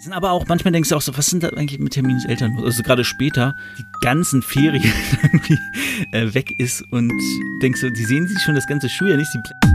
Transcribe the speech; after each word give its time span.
Sind 0.00 0.14
aber 0.14 0.30
auch, 0.30 0.46
manchmal 0.48 0.72
denkst 0.72 0.88
du 0.88 0.96
auch 0.96 1.02
so, 1.02 1.14
was 1.18 1.26
sind 1.26 1.42
da 1.42 1.50
eigentlich 1.50 1.78
mit 1.78 1.94
Hermines 1.94 2.24
Eltern? 2.24 2.58
Also 2.64 2.82
gerade 2.82 3.04
später, 3.04 3.54
die 3.78 3.84
ganzen 4.00 4.40
Ferien 4.40 4.82
irgendwie 5.22 5.58
äh, 6.12 6.32
weg 6.32 6.54
ist 6.58 6.82
und 6.90 7.12
denkst 7.62 7.82
du, 7.82 7.92
die 7.92 8.04
sehen 8.06 8.26
sich 8.26 8.40
schon 8.40 8.54
das 8.54 8.66
ganze 8.66 8.88
Schuljahr 8.88 9.18
nicht. 9.18 9.30
Sie 9.30 9.69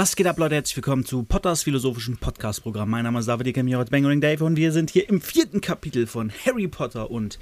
Was 0.00 0.16
geht 0.16 0.26
ab, 0.26 0.38
Leute? 0.38 0.54
Herzlich 0.54 0.76
willkommen 0.78 1.04
zu 1.04 1.24
Potters 1.24 1.64
philosophischen 1.64 2.16
Podcast-Programm. 2.16 2.88
Mein 2.88 3.04
Name 3.04 3.18
ist 3.18 3.28
David 3.28 3.48
Ikemiot 3.48 3.90
Bangering 3.90 4.22
Dave 4.22 4.42
und 4.42 4.56
wir 4.56 4.72
sind 4.72 4.88
hier 4.88 5.06
im 5.10 5.20
vierten 5.20 5.60
Kapitel 5.60 6.06
von 6.06 6.32
Harry 6.46 6.68
Potter 6.68 7.10
und 7.10 7.38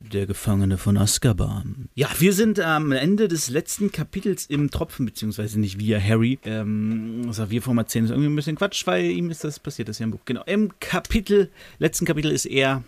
der 0.00 0.26
Gefangene 0.26 0.78
von 0.78 0.96
Azkaban. 0.96 1.88
Ja, 1.94 2.08
wir 2.18 2.32
sind 2.32 2.58
am 2.58 2.90
Ende 2.90 3.28
des 3.28 3.50
letzten 3.50 3.92
Kapitels 3.92 4.46
im 4.46 4.72
Tropfen, 4.72 5.06
beziehungsweise 5.06 5.60
nicht 5.60 5.78
wir, 5.78 6.02
Harry. 6.02 6.40
Ähm, 6.44 7.22
was 7.26 7.50
wir 7.50 7.62
vom 7.62 7.78
Erzählen 7.78 8.06
ist 8.06 8.10
irgendwie 8.10 8.30
ein 8.30 8.36
bisschen 8.36 8.56
Quatsch, 8.56 8.84
weil 8.88 9.04
ihm 9.04 9.30
ist 9.30 9.44
das 9.44 9.60
passiert, 9.60 9.86
das 9.86 9.94
ist 9.94 10.00
ja 10.00 10.06
im 10.06 10.10
Buch. 10.10 10.24
Genau, 10.24 10.42
im 10.44 10.72
Kapitel, 10.80 11.52
letzten 11.78 12.04
Kapitel 12.04 12.32
ist 12.32 12.46
er 12.46 12.82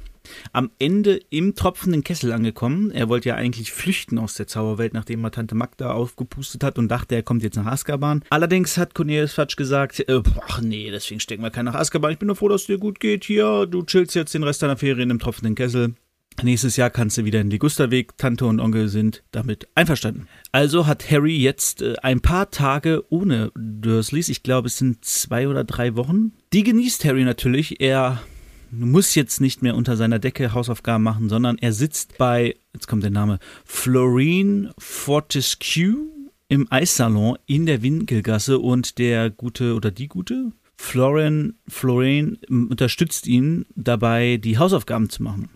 am 0.53 0.71
Ende 0.79 1.21
im 1.31 1.55
tropfenden 1.55 2.05
Kessel 2.05 2.33
angekommen. 2.33 2.91
Er 2.91 3.09
wollte 3.09 3.31
ja 3.31 3.35
eigentlich 3.35 3.73
flüchten 3.73 4.19
aus 4.19 4.35
der 4.35 4.47
Zauberwelt, 4.47 4.95
nachdem 4.95 5.25
er 5.25 5.31
Tante 5.31 5.55
Magda 5.55 5.93
aufgepustet 5.93 6.65
hat 6.65 6.79
und 6.79 6.89
dachte, 6.89 7.15
er 7.15 7.23
kommt 7.23 7.43
jetzt 7.43 7.57
nach 7.57 7.67
Azkaban. 7.67 8.25
Allerdings 8.31 8.77
hat 8.79 8.95
Cornelius 8.95 9.33
Fatsch 9.33 9.57
gesagt, 9.57 10.01
äh, 10.09 10.23
ach 10.47 10.61
nee, 10.61 10.91
deswegen 10.91 11.21
stecken 11.21 11.43
wir 11.43 11.51
keinen 11.51 11.67
nach 11.67 11.75
Azkaban. 11.75 12.13
Ich 12.13 12.19
bin 12.19 12.27
nur 12.27 12.37
froh, 12.37 12.49
dass 12.49 12.63
es 12.63 12.67
dir 12.67 12.79
gut 12.79 13.01
geht 13.01 13.25
hier. 13.25 13.67
Du 13.67 13.83
chillst 13.83 14.15
jetzt 14.15 14.35
den 14.35 14.43
Rest 14.43 14.63
deiner 14.63 14.77
Ferien 14.77 15.11
im 15.11 15.19
tropfenden 15.19 15.55
Kessel. 15.55 15.95
Nächstes 16.43 16.77
Jahr 16.77 16.91
kannst 16.91 17.19
du 17.19 17.25
wieder 17.25 17.41
in 17.41 17.51
die 17.51 17.59
Gusterweg. 17.59 18.17
Tante 18.17 18.47
und 18.47 18.61
Onkel 18.61 18.89
sind 18.89 19.25
damit 19.33 19.67
einverstanden. 19.75 20.29
Also 20.53 20.87
hat 20.87 21.11
Harry 21.11 21.37
jetzt 21.37 21.83
äh, 21.83 21.97
ein 22.03 22.21
paar 22.21 22.51
Tage 22.51 23.05
ohne 23.11 23.51
Dursleys. 23.57 24.29
Ich 24.29 24.45
glaube, 24.45 24.69
es 24.69 24.79
sind 24.79 25.05
zwei 25.05 25.49
oder 25.49 25.65
drei 25.65 25.97
Wochen. 25.97 26.33
Die 26.53 26.63
genießt 26.63 27.05
Harry 27.05 27.25
natürlich. 27.25 27.81
Er 27.81 28.23
muss 28.71 29.15
jetzt 29.15 29.41
nicht 29.41 29.63
mehr 29.63 29.75
unter 29.75 29.97
seiner 29.97 30.19
Decke 30.19 30.53
Hausaufgaben 30.53 31.05
machen, 31.05 31.29
sondern 31.29 31.59
er 31.59 31.73
sitzt 31.73 32.19
bei, 32.19 32.57
jetzt 32.75 32.87
kommt 32.89 33.03
der 33.03 33.11
Name, 33.11 33.39
Florine 33.65 34.73
Fortescue 34.79 36.09
im 36.49 36.67
Eissalon 36.71 37.39
in 37.47 37.67
der 37.67 37.83
Winkelgasse 37.83 38.59
und 38.59 38.99
der 38.99 39.31
gute 39.31 39.75
oder 39.75 39.91
die 39.91 40.09
gute 40.09 40.53
Florian, 40.81 41.57
Florian 41.67 42.39
unterstützt 42.49 43.27
ihn 43.27 43.67
dabei, 43.75 44.37
die 44.37 44.59
Hausaufgaben 44.59 45.11
zu 45.11 45.23
machen. 45.25 45.51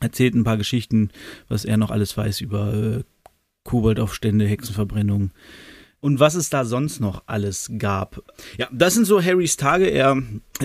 Erzählt 0.00 0.34
ein 0.34 0.44
paar 0.44 0.56
Geschichten, 0.56 1.10
was 1.48 1.64
er 1.64 1.76
noch 1.76 1.90
alles 1.90 2.16
weiß 2.16 2.40
über 2.40 2.74
äh, 2.74 3.04
Koboldaufstände, 3.62 4.46
Hexenverbrennung, 4.46 5.30
und 6.02 6.18
was 6.18 6.34
es 6.34 6.50
da 6.50 6.64
sonst 6.64 7.00
noch 7.00 7.22
alles 7.26 7.70
gab. 7.78 8.22
Ja, 8.58 8.68
das 8.72 8.94
sind 8.94 9.06
so 9.06 9.22
Harrys 9.22 9.56
Tage. 9.56 9.86
Er 9.86 10.20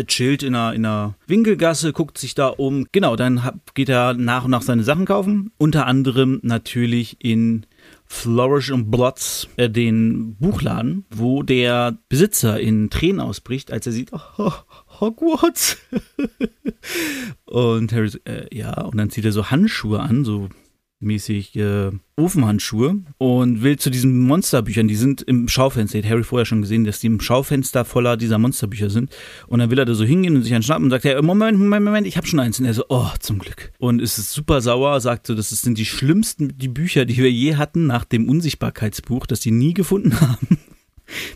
chillt 0.08 0.42
in 0.42 0.56
einer, 0.56 0.74
in 0.74 0.84
einer 0.84 1.16
Winkelgasse, 1.28 1.94
guckt 1.94 2.18
sich 2.18 2.34
da 2.34 2.48
um. 2.48 2.88
Genau, 2.92 3.16
dann 3.16 3.62
geht 3.76 3.88
er 3.88 4.16
nach 4.16 4.46
und 4.46 4.52
nach 4.52 4.64
seine 4.64 4.84
Sachen 4.84 5.06
kaufen. 5.06 5.52
Unter 5.58 5.86
anderem 5.86 6.40
natürlich 6.42 7.18
in 7.24 7.68
Flourish 8.08 8.72
and 8.72 8.90
Blots, 8.90 9.48
äh, 9.58 9.70
den 9.70 10.36
Buchladen, 10.38 11.06
wo 11.12 11.44
der 11.44 12.00
Besitzer 12.10 12.60
in 12.60 12.90
Tränen 12.90 13.20
ausbricht, 13.20 13.72
als 13.72 13.86
er 13.86 13.92
sieht, 13.92 14.12
oh, 14.14 14.54
Hogwarts. 15.00 15.78
und 17.46 17.94
Harry, 17.94 18.10
äh, 18.26 18.56
ja, 18.56 18.82
und 18.82 18.98
dann 18.98 19.12
zieht 19.12 19.26
er 19.26 19.34
so 19.34 19.52
Handschuhe 19.52 20.00
an, 20.00 20.26
so 20.26 20.50
mäßig 21.00 21.56
äh, 21.56 21.92
Ofenhandschuhe 22.16 22.98
und 23.18 23.62
will 23.62 23.78
zu 23.78 23.90
diesen 23.90 24.20
Monsterbüchern, 24.22 24.88
die 24.88 24.96
sind 24.96 25.22
im 25.22 25.48
Schaufenster, 25.48 26.00
hat 26.00 26.10
Harry 26.10 26.24
vorher 26.24 26.46
schon 26.46 26.62
gesehen, 26.62 26.86
dass 26.86 27.00
die 27.00 27.08
im 27.08 27.20
Schaufenster 27.20 27.86
voller 27.86 28.18
dieser 28.18 28.38
Monsterbücher 28.38 28.90
sind 28.90 29.16
und 29.48 29.60
dann 29.60 29.70
will 29.70 29.80
er 29.80 29.86
da 29.86 29.94
so 29.94 30.04
hingehen 30.04 30.36
und 30.36 30.44
sich 30.44 30.54
einen 30.54 30.64
schnappen 30.64 30.86
und 30.86 30.92
sagt, 30.92 31.06
ja, 31.06 31.22
Moment, 31.22 31.60
Moment, 31.60 31.86
Moment, 31.86 32.08
ich 32.08 32.18
habe 32.18 32.28
schon 32.28 32.40
eins 32.40 32.60
und 32.60 32.66
er 32.66 32.74
so, 32.74 32.86
oh, 32.90 33.10
zum 33.20 33.40
Glück. 33.40 33.72
Und 33.78 34.02
ist 34.02 34.18
es 34.18 34.34
super 34.34 34.62
sauer, 34.62 35.00
sagt 35.00 35.28
so, 35.28 35.36
das 35.36 35.50
sind 35.50 35.78
die 35.78 35.86
schlimmsten, 35.86 36.58
die 36.58 36.68
Bücher, 36.68 37.06
die 37.06 37.18
wir 37.18 37.32
je 37.32 37.56
hatten 37.56 37.86
nach 37.86 38.06
dem 38.06 38.28
Unsichtbarkeitsbuch, 38.28 39.26
das 39.28 39.42
sie 39.42 39.52
nie 39.52 39.74
gefunden 39.74 40.20
haben 40.22 40.58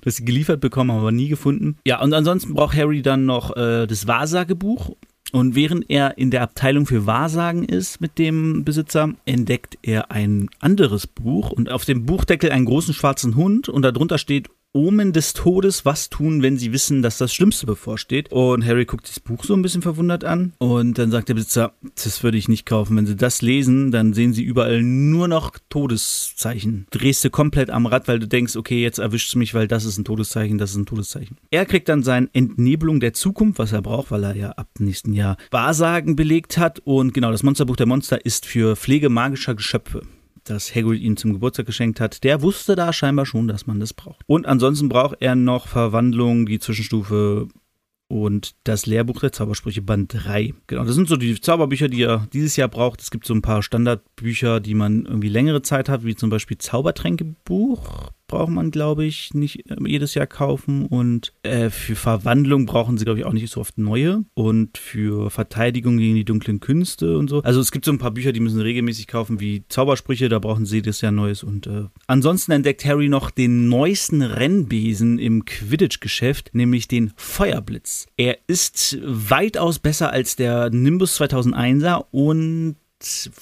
das 0.02 0.18
sie 0.18 0.26
geliefert 0.26 0.60
bekommen, 0.60 0.92
aber 0.92 1.12
nie 1.12 1.30
gefunden. 1.30 1.78
Ja, 1.86 2.02
und 2.02 2.14
ansonsten 2.14 2.54
braucht 2.54 2.76
Harry 2.76 3.02
dann 3.02 3.26
noch 3.26 3.56
äh, 3.56 3.88
das 3.88 4.08
Wahrsagebuch 4.08 4.96
und 5.32 5.56
während 5.56 5.90
er 5.90 6.18
in 6.18 6.32
der 6.32 6.42
Abteilung 6.42 6.86
für 6.86 7.06
Wahrsagen 7.06 7.64
ist 7.64 8.02
mit 8.02 8.18
dem 8.18 8.66
Besitzer, 8.66 9.14
entdeckt 9.26 9.78
er 9.82 10.12
ein 10.12 10.50
anderes 10.60 11.08
Buch. 11.08 11.52
Und 11.52 11.72
auf 11.72 11.86
dem 11.86 12.06
Buchdeckel 12.06 12.52
einen 12.52 12.66
großen 12.66 12.94
schwarzen 12.94 13.36
Hund 13.36 13.70
und 13.70 13.84
darunter 13.84 14.18
steht 14.18 14.50
Omen 14.74 15.12
des 15.12 15.34
Todes, 15.34 15.86
was 15.86 16.10
tun, 16.10 16.42
wenn 16.42 16.58
sie 16.58 16.72
wissen, 16.72 17.02
dass 17.02 17.18
das 17.18 17.34
Schlimmste 17.34 17.66
bevorsteht. 17.66 18.32
Und 18.32 18.66
Harry 18.66 18.86
guckt 18.86 19.10
das 19.10 19.20
Buch 19.20 19.44
so 19.44 19.54
ein 19.54 19.62
bisschen 19.62 19.82
verwundert 19.82 20.24
an 20.24 20.54
und 20.60 20.98
dann 20.98 21.12
sagt 21.12 21.30
der 21.30 21.34
Besitzer, 21.34 21.74
das 22.02 22.24
würde 22.24 22.38
ich 22.38 22.48
nicht 22.48 22.66
kaufen. 22.66 22.96
Wenn 22.96 23.06
sie 23.06 23.16
das 23.16 23.42
lesen, 23.42 23.92
dann 23.92 24.14
sehen 24.14 24.34
sie 24.34 24.44
überall 24.44 24.82
nur 24.82 25.28
noch 25.28 25.52
Todeszeichen. 25.70 26.88
Drehst 26.92 27.24
du 27.24 27.30
komplett 27.30 27.70
am 27.70 27.86
Rad, 27.86 28.08
weil 28.08 28.20
du 28.20 28.28
denkst, 28.28 28.56
okay, 28.56 28.82
jetzt 28.82 29.00
erwischt 29.00 29.34
du 29.34 29.40
mich, 29.40 29.54
weil 29.54 29.68
das 29.68 29.84
ist 29.84 29.98
ein 29.98 30.06
Todeszeichen, 30.06 30.58
das 30.58 30.72
ist 30.72 30.78
ein 30.78 30.86
Todeszeichen. 30.86 31.38
Er 31.50 31.66
kriegt 31.66 31.90
dann 31.90 32.04
sein 32.04 32.30
Entnebelung 32.34 33.00
der 33.00 33.14
Zukunft, 33.14 33.60
was 33.60 33.74
er 33.74 33.82
braucht, 33.82 34.12
weil 34.12 34.24
er 34.24 34.36
ja 34.36 34.52
ab 34.52 34.70
nächsten 34.80 35.14
Jahr 35.14 35.38
Wahrsagen 35.52 36.16
belegt 36.16 36.58
hat. 36.58 36.80
Und 36.86 37.14
genau, 37.14 37.32
das 37.32 37.44
Monsterbuch 37.44 37.76
der 37.76 37.88
Monster 37.88 38.26
ist 38.26 38.46
für 38.46 38.76
Pflege 38.76 39.10
magischer 39.10 39.56
Geschöpfe 39.56 40.02
das 40.44 40.74
Hagrid 40.76 41.02
ihm 41.02 41.18
zum 41.18 41.34
Geburtstag 41.34 41.66
geschenkt 41.66 42.00
hat, 42.00 42.24
der 42.24 42.42
wusste 42.42 42.76
da 42.76 42.94
scheinbar 42.94 43.26
schon, 43.26 43.48
dass 43.48 43.68
man 43.68 43.80
das 43.80 43.94
braucht. 43.94 44.22
Und 44.28 44.46
ansonsten 44.46 44.90
braucht 44.90 45.18
er 45.20 45.36
noch 45.36 45.68
Verwandlung, 45.68 46.46
die 46.46 46.60
Zwischenstufe 46.60 47.48
und 48.12 48.56
das 48.66 48.86
Lehrbuch 48.86 49.22
der 49.22 49.32
Zaubersprüche 49.32 49.82
Band 49.82 50.14
3. 50.14 50.54
Genau, 50.68 50.84
das 50.84 50.96
sind 50.96 51.08
so 51.08 51.16
die 51.16 51.40
Zauberbücher, 51.40 51.88
die 51.88 52.04
er 52.04 52.28
dieses 52.34 52.58
Jahr 52.58 52.68
braucht. 52.68 53.02
Es 53.02 53.10
gibt 53.10 53.26
so 53.26 53.34
ein 53.34 53.42
paar 53.42 53.64
Standardbücher, 53.64 54.60
die 54.60 54.74
man 54.74 55.06
irgendwie 55.06 55.30
längere 55.30 55.62
Zeit 55.62 55.88
hat, 55.88 56.04
wie 56.04 56.16
zum 56.16 56.30
Beispiel 56.30 56.58
Zaubertränkebuch 56.58 58.12
braucht 58.32 58.50
man, 58.50 58.72
glaube 58.72 59.06
ich, 59.06 59.36
nicht 59.36 59.70
äh, 59.70 59.76
jedes 59.86 60.16
Jahr 60.16 60.26
kaufen. 60.26 60.88
Und 60.88 61.34
äh, 61.44 61.70
für 61.70 61.96
Verwandlung 61.96 62.66
brauchen 62.66 62.98
sie, 62.98 63.06
glaube 63.06 63.20
ich, 63.20 63.26
auch 63.26 63.34
nicht 63.34 63.52
so 63.52 63.62
oft 63.62 63.78
neue. 63.78 64.24
Und 64.34 64.80
für 64.80 65.30
Verteidigung 65.30 65.98
gegen 65.98 66.16
die 66.16 66.26
dunklen 66.26 66.60
Künste 66.60 67.18
und 67.18 67.30
so. 67.30 67.44
Also 67.44 67.60
es 67.60 67.72
gibt 67.72 67.86
so 67.86 67.92
ein 67.92 68.00
paar 68.00 68.12
Bücher, 68.12 68.32
die 68.32 68.40
müssen 68.40 68.60
regelmäßig 68.60 69.08
kaufen, 69.08 69.40
wie 69.40 69.64
Zaubersprüche, 69.70 70.30
da 70.30 70.40
brauchen 70.40 70.66
sie 70.66 70.78
jedes 70.78 71.02
Jahr 71.02 71.12
Neues. 71.12 71.44
Und 71.44 71.68
äh, 71.68 71.84
ansonsten 72.08 72.52
entdeckt 72.52 72.84
Harry 72.86 73.10
noch 73.10 73.30
den 73.30 73.70
neuesten 73.70 74.24
Rennbesen 74.24 75.20
im 75.20 75.46
Quidditch-Geschäft, 75.46 76.52
nämlich 76.54 76.88
den 76.88 77.14
Feuerblitz. 77.16 78.08
Er 78.18 78.38
ist 78.48 78.98
weitaus 79.04 79.78
besser 79.78 80.12
als 80.12 80.36
der 80.36 80.70
Nimbus 80.72 81.20
2001er 81.20 82.06
und 82.12 82.78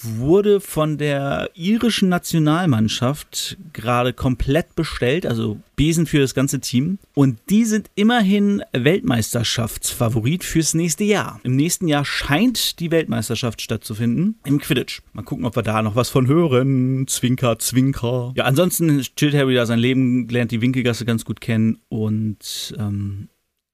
wurde 0.02 0.62
von 0.62 0.98
der 0.98 1.50
irischen 1.54 2.10
Nationalmannschaft 2.10 3.58
gerade 3.74 4.14
komplett 4.14 4.76
bestellt, 4.76 5.26
also 5.26 5.60
Besen 5.76 6.06
für 6.06 6.20
das 6.20 6.34
ganze 6.34 6.60
Team. 6.60 7.00
Und 7.14 7.40
die 7.50 7.64
sind 7.64 7.90
immerhin 7.96 8.62
Weltmeisterschaftsfavorit 8.74 10.44
fürs 10.44 10.74
nächste 10.74 11.06
Jahr. 11.06 11.40
Im 11.44 11.56
nächsten 11.56 11.88
Jahr 11.88 12.04
scheint 12.04 12.80
die 12.80 12.92
Weltmeisterschaft 12.92 13.62
stattzufinden 13.62 14.36
im 14.44 14.60
Quidditch. 14.60 15.02
Mal 15.14 15.24
gucken, 15.24 15.46
ob 15.46 15.56
wir 15.56 15.64
da 15.64 15.82
noch 15.82 15.96
was 15.96 16.10
von 16.10 16.28
hören. 16.28 17.08
Zwinker, 17.08 17.60
Zwinker. 17.60 18.34
Ja, 18.36 18.44
ansonsten 18.44 19.02
chillt 19.16 19.34
Harry 19.36 19.56
da 19.56 19.66
sein 19.66 19.80
Leben, 19.80 20.28
lernt 20.28 20.52
die 20.52 20.62
Winkelgasse 20.62 21.06
ganz 21.06 21.24
gut 21.24 21.40
kennen 21.40 21.80
und 21.88 22.76
ähm, 22.78 23.30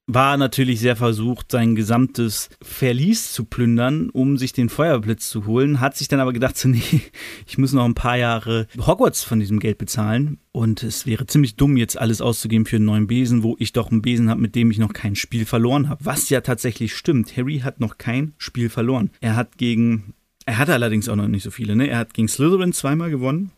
war 0.06 0.36
natürlich 0.36 0.80
sehr 0.80 0.96
versucht, 0.96 1.50
sein 1.50 1.74
gesamtes 1.74 2.48
Verlies 2.62 3.32
zu 3.32 3.44
plündern, 3.44 4.08
um 4.10 4.38
sich 4.38 4.52
den 4.52 4.68
Feuerblitz 4.68 5.28
zu 5.28 5.46
holen, 5.46 5.80
hat 5.80 5.96
sich 5.96 6.08
dann 6.08 6.20
aber 6.20 6.32
gedacht, 6.32 6.56
so, 6.58 6.68
nee, 6.68 7.02
ich 7.46 7.58
muss 7.58 7.72
noch 7.72 7.84
ein 7.84 7.94
paar 7.94 8.16
Jahre 8.16 8.66
Hogwarts 8.78 9.24
von 9.24 9.40
diesem 9.40 9.58
Geld 9.58 9.78
bezahlen 9.78 10.38
und 10.52 10.82
es 10.82 11.06
wäre 11.06 11.26
ziemlich 11.26 11.56
dumm, 11.56 11.76
jetzt 11.76 11.98
alles 11.98 12.20
auszugeben 12.20 12.66
für 12.66 12.76
einen 12.76 12.84
neuen 12.84 13.06
Besen, 13.06 13.42
wo 13.42 13.56
ich 13.58 13.72
doch 13.72 13.90
einen 13.90 14.02
Besen 14.02 14.30
habe, 14.30 14.40
mit 14.40 14.54
dem 14.54 14.70
ich 14.70 14.78
noch 14.78 14.92
kein 14.92 15.16
Spiel 15.16 15.44
verloren 15.44 15.88
habe. 15.88 16.04
Was 16.04 16.30
ja 16.30 16.40
tatsächlich 16.40 16.94
stimmt. 16.94 17.36
Harry 17.36 17.60
hat 17.60 17.80
noch 17.80 17.98
kein 17.98 18.34
Spiel 18.38 18.70
verloren. 18.70 19.10
Er 19.20 19.36
hat 19.36 19.58
gegen, 19.58 20.14
er 20.46 20.58
hatte 20.58 20.72
allerdings 20.72 21.08
auch 21.08 21.16
noch 21.16 21.28
nicht 21.28 21.42
so 21.42 21.50
viele, 21.50 21.76
ne? 21.76 21.88
Er 21.88 21.98
hat 21.98 22.14
gegen 22.14 22.28
Slytherin 22.28 22.72
zweimal 22.72 23.10
gewonnen 23.10 23.50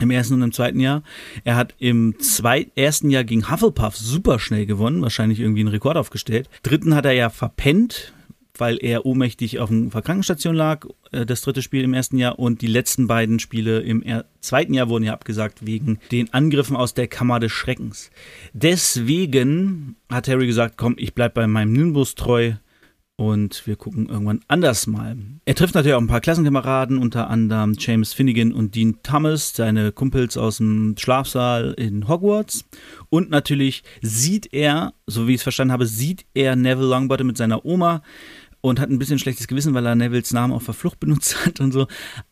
im 0.00 0.10
ersten 0.10 0.34
und 0.34 0.42
im 0.42 0.52
zweiten 0.52 0.80
Jahr. 0.80 1.02
Er 1.44 1.56
hat 1.56 1.74
im 1.78 2.18
zweit, 2.18 2.72
ersten 2.76 3.10
Jahr 3.10 3.24
gegen 3.24 3.50
Hufflepuff 3.50 3.96
super 3.96 4.38
schnell 4.38 4.66
gewonnen, 4.66 5.02
wahrscheinlich 5.02 5.40
irgendwie 5.40 5.60
einen 5.60 5.68
Rekord 5.68 5.96
aufgestellt. 5.96 6.48
Dritten 6.62 6.94
hat 6.94 7.04
er 7.04 7.12
ja 7.12 7.30
verpennt, 7.30 8.12
weil 8.56 8.78
er 8.80 9.06
ohnmächtig 9.06 9.58
auf 9.60 9.70
einer 9.70 9.90
Krankenstation 9.90 10.54
lag, 10.54 10.86
äh, 11.10 11.24
das 11.24 11.42
dritte 11.42 11.62
Spiel 11.62 11.84
im 11.84 11.94
ersten 11.94 12.18
Jahr. 12.18 12.38
Und 12.38 12.62
die 12.62 12.66
letzten 12.66 13.06
beiden 13.06 13.38
Spiele 13.38 13.80
im 13.80 14.04
zweiten 14.40 14.74
Jahr 14.74 14.88
wurden 14.88 15.04
ja 15.04 15.12
abgesagt 15.12 15.64
wegen 15.66 15.98
den 16.10 16.32
Angriffen 16.32 16.76
aus 16.76 16.94
der 16.94 17.08
Kammer 17.08 17.40
des 17.40 17.52
Schreckens. 17.52 18.10
Deswegen 18.52 19.96
hat 20.10 20.28
Harry 20.28 20.46
gesagt, 20.46 20.76
komm, 20.76 20.94
ich 20.98 21.14
bleib 21.14 21.34
bei 21.34 21.46
meinem 21.46 21.72
Nimbus 21.72 22.14
treu 22.14 22.54
und 23.16 23.66
wir 23.66 23.76
gucken 23.76 24.08
irgendwann 24.08 24.40
anders 24.48 24.86
mal. 24.86 25.16
Er 25.44 25.54
trifft 25.54 25.74
natürlich 25.74 25.94
auch 25.94 26.00
ein 26.00 26.08
paar 26.08 26.20
Klassenkameraden, 26.20 26.98
unter 26.98 27.30
anderem 27.30 27.74
James 27.78 28.12
Finnegan 28.12 28.52
und 28.52 28.74
Dean 28.74 28.98
Thomas, 29.02 29.54
seine 29.54 29.92
Kumpels 29.92 30.36
aus 30.36 30.56
dem 30.56 30.94
Schlafsaal 30.98 31.74
in 31.74 32.08
Hogwarts. 32.08 32.64
Und 33.10 33.30
natürlich 33.30 33.84
sieht 34.00 34.52
er, 34.52 34.94
so 35.06 35.28
wie 35.28 35.32
ich 35.32 35.36
es 35.36 35.42
verstanden 35.42 35.72
habe, 35.72 35.86
sieht 35.86 36.24
er 36.34 36.56
Neville 36.56 36.88
Longbottom 36.88 37.26
mit 37.26 37.36
seiner 37.36 37.64
Oma 37.64 38.02
und 38.60 38.80
hat 38.80 38.90
ein 38.90 38.98
bisschen 38.98 39.18
schlechtes 39.18 39.46
Gewissen, 39.46 39.74
weil 39.74 39.86
er 39.86 39.94
Nevilles 39.94 40.32
Namen 40.32 40.52
auf 40.52 40.64
der 40.64 40.74
Flucht 40.74 40.98
benutzt 40.98 41.36
hat 41.46 41.60
und 41.60 41.72
so. 41.72 41.86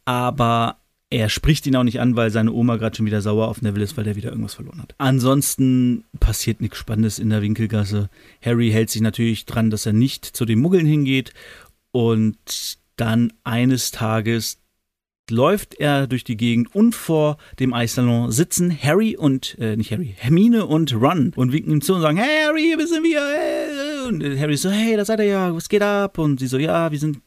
Aber 0.05 0.80
er 1.11 1.29
spricht 1.29 1.67
ihn 1.67 1.75
auch 1.75 1.83
nicht 1.83 2.01
an, 2.01 2.15
weil 2.15 2.31
seine 2.31 2.53
Oma 2.53 2.77
gerade 2.77 2.97
schon 2.97 3.07
wieder 3.07 3.21
sauer 3.21 3.49
auf 3.49 3.62
Neville 3.62 3.85
ist, 3.85 3.97
weil 3.97 4.05
der 4.05 4.15
wieder 4.15 4.31
irgendwas 4.31 4.55
verloren 4.55 4.81
hat. 4.81 4.95
Ansonsten 4.99 6.05
passiert 6.21 6.61
nichts 6.61 6.79
Spannendes 6.79 7.19
in 7.19 7.31
der 7.31 7.43
Winkelgasse. 7.43 8.09
Harry 8.41 8.71
hält 8.71 8.91
sich 8.91 9.03
natürlich 9.03 9.45
dran, 9.45 9.71
dass 9.71 9.87
er 9.87 9.93
nicht 9.93 10.25
zu 10.25 10.45
den 10.45 10.61
Muggeln 10.61 10.87
hingeht. 10.87 11.33
Und 11.91 12.79
dann 12.95 13.33
eines 13.43 13.91
Tages 13.91 14.59
läuft 15.31 15.75
er 15.75 16.07
durch 16.07 16.23
die 16.23 16.37
Gegend 16.37 16.75
und 16.75 16.95
vor 16.95 17.39
dem 17.59 17.73
Eissalon 17.73 18.31
sitzen 18.31 18.77
Harry 18.81 19.17
und, 19.17 19.56
äh, 19.59 19.77
nicht 19.77 19.91
Harry, 19.93 20.15
Hermine 20.17 20.67
und 20.67 20.95
Ron 20.95 21.33
und 21.35 21.53
winken 21.53 21.73
ihm 21.73 21.81
zu 21.81 21.95
und 21.95 22.03
sagen, 22.03 22.19
hey 22.19 22.45
Harry, 22.47 22.63
hier 22.63 22.87
sind 22.87 23.03
wir. 23.05 23.21
Hey. 23.21 23.60
Und 24.11 24.25
Harry 24.41 24.57
so, 24.57 24.71
hey, 24.71 24.97
da 24.97 25.05
seid 25.05 25.21
ihr 25.21 25.27
ja, 25.27 25.55
was 25.55 25.69
geht 25.69 25.83
ab? 25.83 26.19
Und 26.19 26.41
sie 26.41 26.49
so, 26.49 26.59
ja, 26.59 26.91
wir 26.91 26.99
sind 26.99 27.21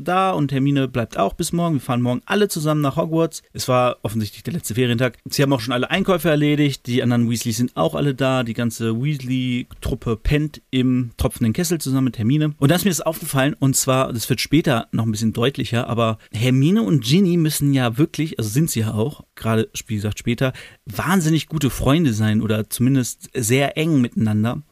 da 0.00 0.30
und 0.30 0.52
Hermine 0.52 0.86
bleibt 0.86 1.18
auch 1.18 1.34
bis 1.34 1.52
morgen. 1.52 1.74
Wir 1.74 1.80
fahren 1.80 2.00
morgen 2.00 2.22
alle 2.26 2.48
zusammen 2.48 2.80
nach 2.80 2.96
Hogwarts. 2.96 3.42
Es 3.52 3.66
war 3.66 3.96
offensichtlich 4.02 4.44
der 4.44 4.52
letzte 4.52 4.76
Ferientag. 4.76 5.18
Sie 5.28 5.42
haben 5.42 5.52
auch 5.52 5.60
schon 5.60 5.74
alle 5.74 5.90
Einkäufe 5.90 6.30
erledigt. 6.30 6.86
Die 6.86 7.02
anderen 7.02 7.28
Weasleys 7.28 7.56
sind 7.56 7.76
auch 7.76 7.96
alle 7.96 8.14
da. 8.14 8.44
Die 8.44 8.54
ganze 8.54 9.02
Weasley-Truppe 9.02 10.16
pennt 10.16 10.62
im 10.70 11.10
tropfenden 11.16 11.52
Kessel 11.52 11.80
zusammen 11.80 12.04
mit 12.04 12.18
Hermine. 12.18 12.54
Und 12.58 12.70
da 12.70 12.76
ist 12.76 12.84
mir 12.84 12.90
das 12.90 13.00
aufgefallen 13.00 13.56
und 13.58 13.74
zwar, 13.74 14.12
das 14.12 14.30
wird 14.30 14.40
später 14.40 14.86
noch 14.92 15.04
ein 15.04 15.10
bisschen 15.10 15.32
deutlicher, 15.32 15.88
aber 15.88 16.18
Hermine 16.32 16.82
und 16.82 17.04
Ginny 17.04 17.36
müssen 17.36 17.74
ja 17.74 17.98
wirklich, 17.98 18.38
also 18.38 18.48
sind 18.48 18.70
sie 18.70 18.80
ja 18.80 18.94
auch, 18.94 19.24
gerade 19.34 19.68
wie 19.86 19.96
gesagt 19.96 20.18
später, 20.18 20.52
wahnsinnig 20.86 21.48
gute 21.48 21.70
Freunde 21.70 22.12
sein 22.12 22.40
oder 22.40 22.70
zumindest 22.70 23.28
sehr 23.34 23.76
eng 23.76 24.00
miteinander, 24.00 24.62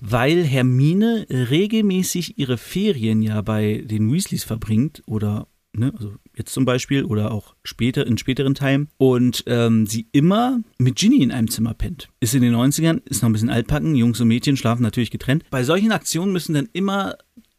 weil 0.00 0.44
Hermine 0.44 1.26
regelmäßig 1.28 2.38
ihre 2.38 2.58
Ferien 2.58 3.22
ja 3.22 3.40
bei 3.42 3.82
den 3.84 4.12
Weasleys 4.12 4.44
verbringt 4.44 5.02
oder 5.06 5.48
Ne, 5.78 5.92
also 5.94 6.14
jetzt 6.34 6.54
zum 6.54 6.64
Beispiel 6.64 7.04
oder 7.04 7.32
auch 7.32 7.54
später 7.62 8.06
in 8.06 8.16
späteren 8.16 8.54
Teilen 8.54 8.88
und 8.96 9.44
ähm, 9.46 9.86
sie 9.86 10.08
immer 10.10 10.60
mit 10.78 10.96
Ginny 10.96 11.22
in 11.22 11.30
einem 11.30 11.50
Zimmer 11.50 11.74
pennt. 11.74 12.08
Ist 12.18 12.34
in 12.34 12.40
den 12.40 12.54
90ern, 12.54 13.02
ist 13.04 13.20
noch 13.20 13.28
ein 13.28 13.34
bisschen 13.34 13.50
altpacken, 13.50 13.94
Jungs 13.94 14.18
und 14.18 14.28
Mädchen 14.28 14.56
schlafen 14.56 14.82
natürlich 14.82 15.10
getrennt. 15.10 15.44
Bei 15.50 15.64
solchen 15.64 15.92
Aktionen 15.92 16.32
müssen 16.32 16.54
dann 16.54 16.70
immer 16.72 17.16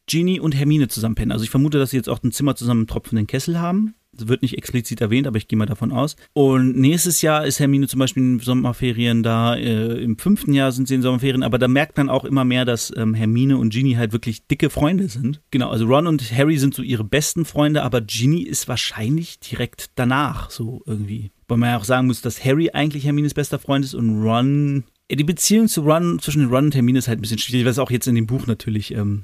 Ginny 0.08 0.40
und 0.40 0.56
Hermine 0.56 0.88
zusammen 0.88 1.14
pennen. 1.14 1.32
Also 1.32 1.44
ich 1.44 1.52
vermute, 1.52 1.78
dass 1.78 1.92
sie 1.92 1.98
jetzt 1.98 2.10
auch 2.10 2.24
ein 2.24 2.32
Zimmer 2.32 2.56
zusammen 2.56 2.82
im 2.82 2.88
tropfenden 2.88 3.28
Kessel 3.28 3.60
haben 3.60 3.94
wird 4.28 4.42
nicht 4.42 4.58
explizit 4.58 5.02
erwähnt, 5.02 5.28
aber 5.28 5.38
ich 5.38 5.48
gehe 5.48 5.58
mal 5.58 5.66
davon 5.66 5.92
aus. 5.92 6.16
Und 6.34 6.78
nächstes 6.78 7.22
Jahr 7.22 7.46
ist 7.46 7.60
Hermine 7.60 7.88
zum 7.88 8.00
Beispiel 8.00 8.24
in 8.24 8.40
Sommerferien 8.40 9.24
da. 9.24 9.56
Äh, 9.56 10.02
Im 10.02 10.18
fünften 10.18 10.54
Jahr 10.54 10.72
sind 10.72 10.88
sie 10.88 10.96
in 10.96 11.02
Sommerferien, 11.02 11.44
aber 11.44 11.58
da 11.58 11.68
merkt 11.68 11.98
man 11.98 12.10
auch 12.10 12.26
immer 12.26 12.46
mehr, 12.46 12.66
dass 12.66 12.94
ähm, 12.96 13.14
Hermine 13.14 13.58
und 13.58 13.70
Ginny 13.70 13.94
halt 13.94 14.14
wirklich 14.14 14.48
dicke 14.48 14.70
Freunde 14.70 15.08
sind. 15.08 15.42
Genau, 15.52 15.70
also 15.70 15.86
Ron 15.86 16.08
und 16.08 16.22
Harry 16.32 16.58
sind 16.58 16.74
so 16.74 16.82
ihre 16.82 17.04
besten 17.04 17.46
Freunde, 17.46 17.84
aber 17.84 18.02
Ginny 18.02 18.42
ist 18.42 18.68
wahrscheinlich 18.68 19.40
direkt 19.40 19.92
danach 19.96 20.50
so 20.50 20.82
irgendwie. 20.86 21.32
Weil 21.48 21.58
man 21.58 21.70
ja 21.70 21.78
auch 21.78 21.86
sagen 21.86 22.08
muss, 22.08 22.22
dass 22.22 22.44
Harry 22.44 22.72
eigentlich 22.72 23.06
Hermines 23.06 23.34
bester 23.34 23.60
Freund 23.60 23.86
ist 23.86 23.94
und 23.94 24.22
Ron. 24.22 24.84
Die 25.10 25.24
Beziehung 25.24 25.68
zu 25.68 25.82
Ron, 25.82 26.20
zwischen 26.20 26.46
Ron 26.46 26.66
und 26.66 26.76
Hermine 26.76 27.00
ist 27.00 27.08
halt 27.08 27.20
ein 27.20 27.22
bisschen 27.22 27.38
schwierig, 27.38 27.66
was 27.66 27.80
auch 27.80 27.92
jetzt 27.92 28.08
in 28.08 28.16
dem 28.16 28.28
Buch 28.28 28.48
natürlich 28.48 28.94
ähm, 28.94 29.24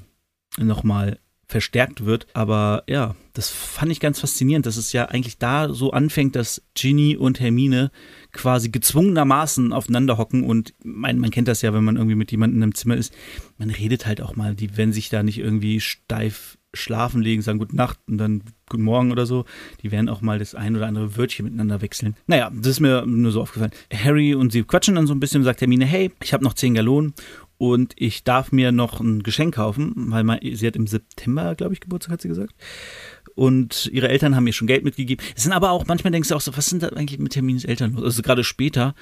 nochmal 0.58 1.18
verstärkt 1.54 2.04
wird. 2.04 2.26
Aber 2.34 2.82
ja, 2.88 3.14
das 3.32 3.48
fand 3.48 3.92
ich 3.92 4.00
ganz 4.00 4.18
faszinierend, 4.18 4.66
dass 4.66 4.76
es 4.76 4.92
ja 4.92 5.04
eigentlich 5.04 5.38
da 5.38 5.72
so 5.72 5.92
anfängt, 5.92 6.34
dass 6.34 6.62
Ginny 6.74 7.16
und 7.16 7.38
Hermine 7.38 7.92
quasi 8.32 8.70
gezwungenermaßen 8.70 9.72
aufeinander 9.72 10.18
hocken 10.18 10.42
und 10.42 10.74
man, 10.82 11.20
man 11.20 11.30
kennt 11.30 11.46
das 11.46 11.62
ja, 11.62 11.72
wenn 11.72 11.84
man 11.84 11.94
irgendwie 11.94 12.16
mit 12.16 12.32
jemandem 12.32 12.60
im 12.64 12.74
Zimmer 12.74 12.96
ist, 12.96 13.14
man 13.56 13.70
redet 13.70 14.04
halt 14.04 14.20
auch 14.20 14.34
mal, 14.34 14.56
die 14.56 14.76
werden 14.76 14.92
sich 14.92 15.10
da 15.10 15.22
nicht 15.22 15.38
irgendwie 15.38 15.78
steif 15.78 16.58
schlafen 16.72 17.22
legen, 17.22 17.40
sagen 17.40 17.58
Gute 17.58 17.76
Nacht 17.76 17.98
und 18.08 18.18
dann 18.18 18.42
Guten 18.68 18.82
Morgen 18.82 19.12
oder 19.12 19.26
so. 19.26 19.44
Die 19.82 19.92
werden 19.92 20.08
auch 20.08 20.22
mal 20.22 20.38
das 20.38 20.54
ein 20.54 20.74
oder 20.74 20.86
andere 20.86 21.16
Wörtchen 21.16 21.44
miteinander 21.44 21.82
wechseln. 21.82 22.16
Naja, 22.26 22.50
das 22.52 22.66
ist 22.68 22.80
mir 22.80 23.04
nur 23.06 23.30
so 23.30 23.42
aufgefallen. 23.42 23.72
Harry 23.92 24.34
und 24.34 24.52
sie 24.52 24.64
quatschen 24.64 24.94
dann 24.94 25.06
so 25.06 25.14
ein 25.14 25.20
bisschen, 25.20 25.44
sagt 25.44 25.60
Hermine, 25.60 25.84
hey, 25.84 26.10
ich 26.22 26.32
habe 26.32 26.42
noch 26.42 26.54
10 26.54 26.74
Gallonen 26.74 27.14
und 27.58 27.94
ich 27.96 28.24
darf 28.24 28.52
mir 28.52 28.72
noch 28.72 29.00
ein 29.00 29.22
Geschenk 29.22 29.54
kaufen, 29.54 29.92
weil 29.96 30.24
man, 30.24 30.40
sie 30.42 30.66
hat 30.66 30.76
im 30.76 30.86
September, 30.86 31.54
glaube 31.54 31.74
ich, 31.74 31.80
Geburtstag, 31.80 32.12
hat 32.12 32.22
sie 32.22 32.28
gesagt. 32.28 32.54
Und 33.34 33.90
ihre 33.92 34.08
Eltern 34.08 34.36
haben 34.36 34.46
ihr 34.46 34.52
schon 34.52 34.66
Geld 34.68 34.84
mitgegeben. 34.84 35.24
Es 35.36 35.42
sind 35.42 35.52
aber 35.52 35.70
auch, 35.70 35.86
manchmal 35.86 36.12
denkst 36.12 36.28
du 36.28 36.36
auch 36.36 36.40
so, 36.40 36.56
was 36.56 36.66
sind 36.66 36.82
da 36.82 36.88
eigentlich 36.88 37.18
mit 37.18 37.32
Termins 37.32 37.64
Eltern 37.64 37.94
los? 37.94 38.04
Also 38.04 38.22
gerade 38.22 38.44
später, 38.44 38.94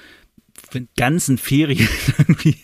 wenn 0.71 0.87
ganzen 0.97 1.37
Ferien 1.37 1.87
irgendwie 2.17 2.57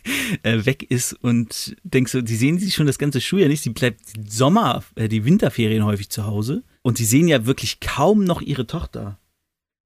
äh, 0.43 0.65
weg 0.65 0.83
ist 0.89 1.13
und 1.13 1.75
denkst 1.83 2.11
du, 2.11 2.21
die 2.21 2.35
sehen 2.35 2.59
sich 2.59 2.73
schon 2.73 2.87
das 2.87 2.97
ganze 2.97 3.21
Schuljahr 3.21 3.49
nicht. 3.49 3.63
Sie 3.63 3.69
bleibt 3.69 4.01
Sommer, 4.27 4.83
äh, 4.95 5.07
die 5.07 5.25
Winterferien 5.25 5.85
häufig 5.85 6.09
zu 6.09 6.25
Hause. 6.25 6.63
Und 6.81 6.97
sie 6.97 7.05
sehen 7.05 7.27
ja 7.27 7.45
wirklich 7.45 7.79
kaum 7.79 8.23
noch 8.23 8.41
ihre 8.41 8.65
Tochter. 8.65 9.19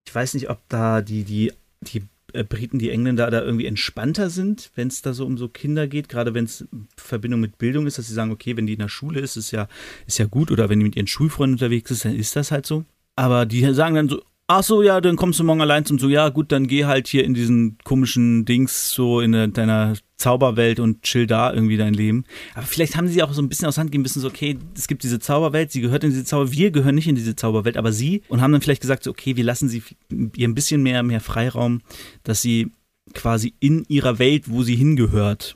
Ich 0.06 0.14
weiß 0.14 0.34
nicht, 0.36 0.50
ob 0.50 0.62
da 0.70 1.02
die, 1.02 1.24
die, 1.24 1.52
die 1.82 2.04
Briten, 2.44 2.80
die 2.80 2.90
Engländer 2.90 3.30
da 3.30 3.42
irgendwie 3.42 3.66
entspannter 3.66 4.30
sind, 4.30 4.72
wenn 4.76 4.88
es 4.88 5.02
da 5.02 5.14
so 5.14 5.26
um 5.26 5.38
so 5.38 5.48
Kinder 5.48 5.88
geht, 5.88 6.10
gerade 6.10 6.34
wenn 6.34 6.46
es 6.46 6.66
Verbindung 6.98 7.40
mit 7.40 7.58
Bildung 7.58 7.86
ist, 7.86 7.98
dass 7.98 8.08
sie 8.08 8.14
sagen, 8.14 8.32
okay, 8.32 8.58
wenn 8.58 8.66
die 8.66 8.74
in 8.74 8.80
der 8.80 8.90
Schule 8.90 9.20
ist, 9.20 9.38
ist 9.38 9.52
ja, 9.52 9.68
ist 10.08 10.18
ja 10.18 10.26
gut, 10.26 10.52
oder 10.52 10.70
wenn 10.70 10.80
die 10.80 10.86
mit 10.86 10.96
ihren 10.96 11.08
Schulfreunden 11.08 11.56
unterwegs 11.56 11.92
ist, 11.92 12.06
dann 12.06 12.16
ist 12.16 12.36
das 12.36 12.52
halt 12.52 12.66
so. 12.66 12.86
Aber 13.16 13.46
die 13.46 13.72
sagen 13.74 13.96
dann 13.96 14.10
so, 14.10 14.24
Ach 14.48 14.62
so, 14.62 14.84
ja, 14.84 15.00
dann 15.00 15.16
kommst 15.16 15.40
du 15.40 15.46
morgen 15.46 15.62
allein 15.62 15.86
zum 15.86 16.00
so, 16.00 16.10
ja, 16.10 16.28
gut, 16.28 16.52
dann 16.52 16.68
geh 16.68 16.84
halt 16.84 17.08
hier 17.08 17.24
in 17.24 17.34
diesen 17.34 17.78
komischen 17.86 18.44
Dings 18.44 18.90
so 18.90 19.22
in 19.22 19.32
deiner 19.54 19.94
Zauberwelt 20.18 20.82
und 20.82 21.02
chill 21.04 21.28
da 21.28 21.54
irgendwie 21.54 21.78
dein 21.78 21.94
Leben. 21.94 22.26
Aber 22.54 22.66
vielleicht 22.66 22.98
haben 22.98 23.08
sie 23.08 23.24
auch 23.24 23.32
so 23.32 23.42
ein 23.42 23.48
bisschen 23.48 23.70
aus 23.70 23.78
Hand 23.78 23.94
gehen 23.94 24.02
müssen, 24.02 24.20
so, 24.20 24.28
okay, 24.28 24.58
es 24.76 24.88
gibt 24.88 25.04
diese 25.04 25.20
Zauberwelt, 25.20 25.72
sie 25.72 25.80
gehört 25.80 26.04
in 26.04 26.10
diese 26.10 26.26
Zauberwelt, 26.26 26.58
wir 26.58 26.72
gehören 26.72 26.96
nicht 26.96 27.08
in 27.08 27.16
diese 27.16 27.38
Zauberwelt, 27.38 27.78
aber 27.78 27.94
sie 27.94 28.22
und 28.28 28.42
haben 28.42 28.52
dann 28.52 28.62
vielleicht 28.62 28.82
gesagt, 28.82 29.04
so, 29.04 29.12
okay, 29.12 29.38
wir 29.38 29.46
lassen 29.46 29.70
sie 29.70 29.82
ihr 30.10 30.48
ein 30.48 30.56
bisschen 30.56 30.84
mehr, 30.84 31.04
mehr 31.04 31.22
Freiraum, 31.22 31.82
dass 32.24 32.42
sie 32.42 32.72
quasi 33.14 33.54
in 33.62 33.86
ihrer 33.88 34.20
Welt, 34.20 34.50
wo 34.50 34.64
sie 34.64 34.76
hingehört, 34.76 35.56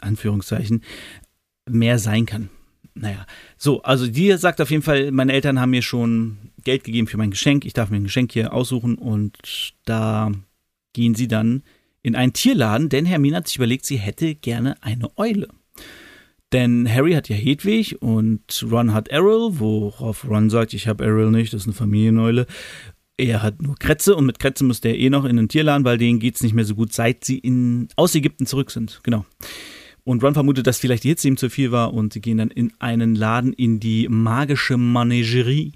Anführungszeichen, 0.00 0.82
mehr 1.68 1.98
sein 1.98 2.24
kann. 2.24 2.48
Naja, 3.00 3.26
so, 3.56 3.82
also 3.82 4.06
die 4.06 4.32
sagt 4.36 4.60
auf 4.60 4.70
jeden 4.70 4.82
Fall, 4.82 5.12
meine 5.12 5.32
Eltern 5.32 5.60
haben 5.60 5.70
mir 5.70 5.82
schon 5.82 6.38
Geld 6.64 6.84
gegeben 6.84 7.06
für 7.06 7.16
mein 7.16 7.30
Geschenk. 7.30 7.64
Ich 7.64 7.72
darf 7.72 7.90
mir 7.90 7.96
ein 7.96 8.04
Geschenk 8.04 8.32
hier 8.32 8.52
aussuchen 8.52 8.96
und 8.96 9.72
da 9.84 10.32
gehen 10.92 11.14
sie 11.14 11.28
dann 11.28 11.62
in 12.02 12.16
einen 12.16 12.32
Tierladen, 12.32 12.88
denn 12.88 13.06
Hermine 13.06 13.36
hat 13.36 13.46
sich 13.46 13.56
überlegt, 13.56 13.84
sie 13.84 13.98
hätte 13.98 14.34
gerne 14.34 14.76
eine 14.82 15.16
Eule. 15.16 15.48
Denn 16.52 16.92
Harry 16.92 17.12
hat 17.12 17.28
ja 17.28 17.36
Hedwig 17.36 18.00
und 18.00 18.66
Ron 18.70 18.94
hat 18.94 19.08
Errol, 19.08 19.60
worauf 19.60 20.28
Ron 20.28 20.48
sagt, 20.48 20.72
ich 20.72 20.88
habe 20.88 21.04
Errol 21.04 21.30
nicht, 21.30 21.52
das 21.52 21.62
ist 21.62 21.66
eine 21.66 21.74
Familieneule. 21.74 22.46
Er 23.18 23.42
hat 23.42 23.60
nur 23.60 23.76
Kretze 23.76 24.16
und 24.16 24.26
mit 24.26 24.38
Kretze 24.38 24.64
muss 24.64 24.80
der 24.80 24.98
eh 24.98 25.10
noch 25.10 25.24
in 25.24 25.36
den 25.36 25.48
Tierladen, 25.48 25.84
weil 25.84 25.98
denen 25.98 26.20
geht 26.20 26.36
es 26.36 26.42
nicht 26.42 26.54
mehr 26.54 26.64
so 26.64 26.74
gut, 26.74 26.92
seit 26.92 27.24
sie 27.24 27.38
in, 27.38 27.88
aus 27.96 28.14
Ägypten 28.14 28.46
zurück 28.46 28.70
sind. 28.70 29.00
Genau. 29.02 29.26
Und 30.08 30.22
Ron 30.22 30.32
vermutet, 30.32 30.66
dass 30.66 30.78
vielleicht 30.78 31.02
Hitze 31.02 31.28
ihm 31.28 31.36
zu 31.36 31.50
viel 31.50 31.70
war 31.70 31.92
und 31.92 32.14
sie 32.14 32.22
gehen 32.22 32.38
dann 32.38 32.50
in 32.50 32.72
einen 32.78 33.14
Laden 33.14 33.52
in 33.52 33.78
die 33.78 34.08
magische 34.08 34.78
Managerie 34.78 35.72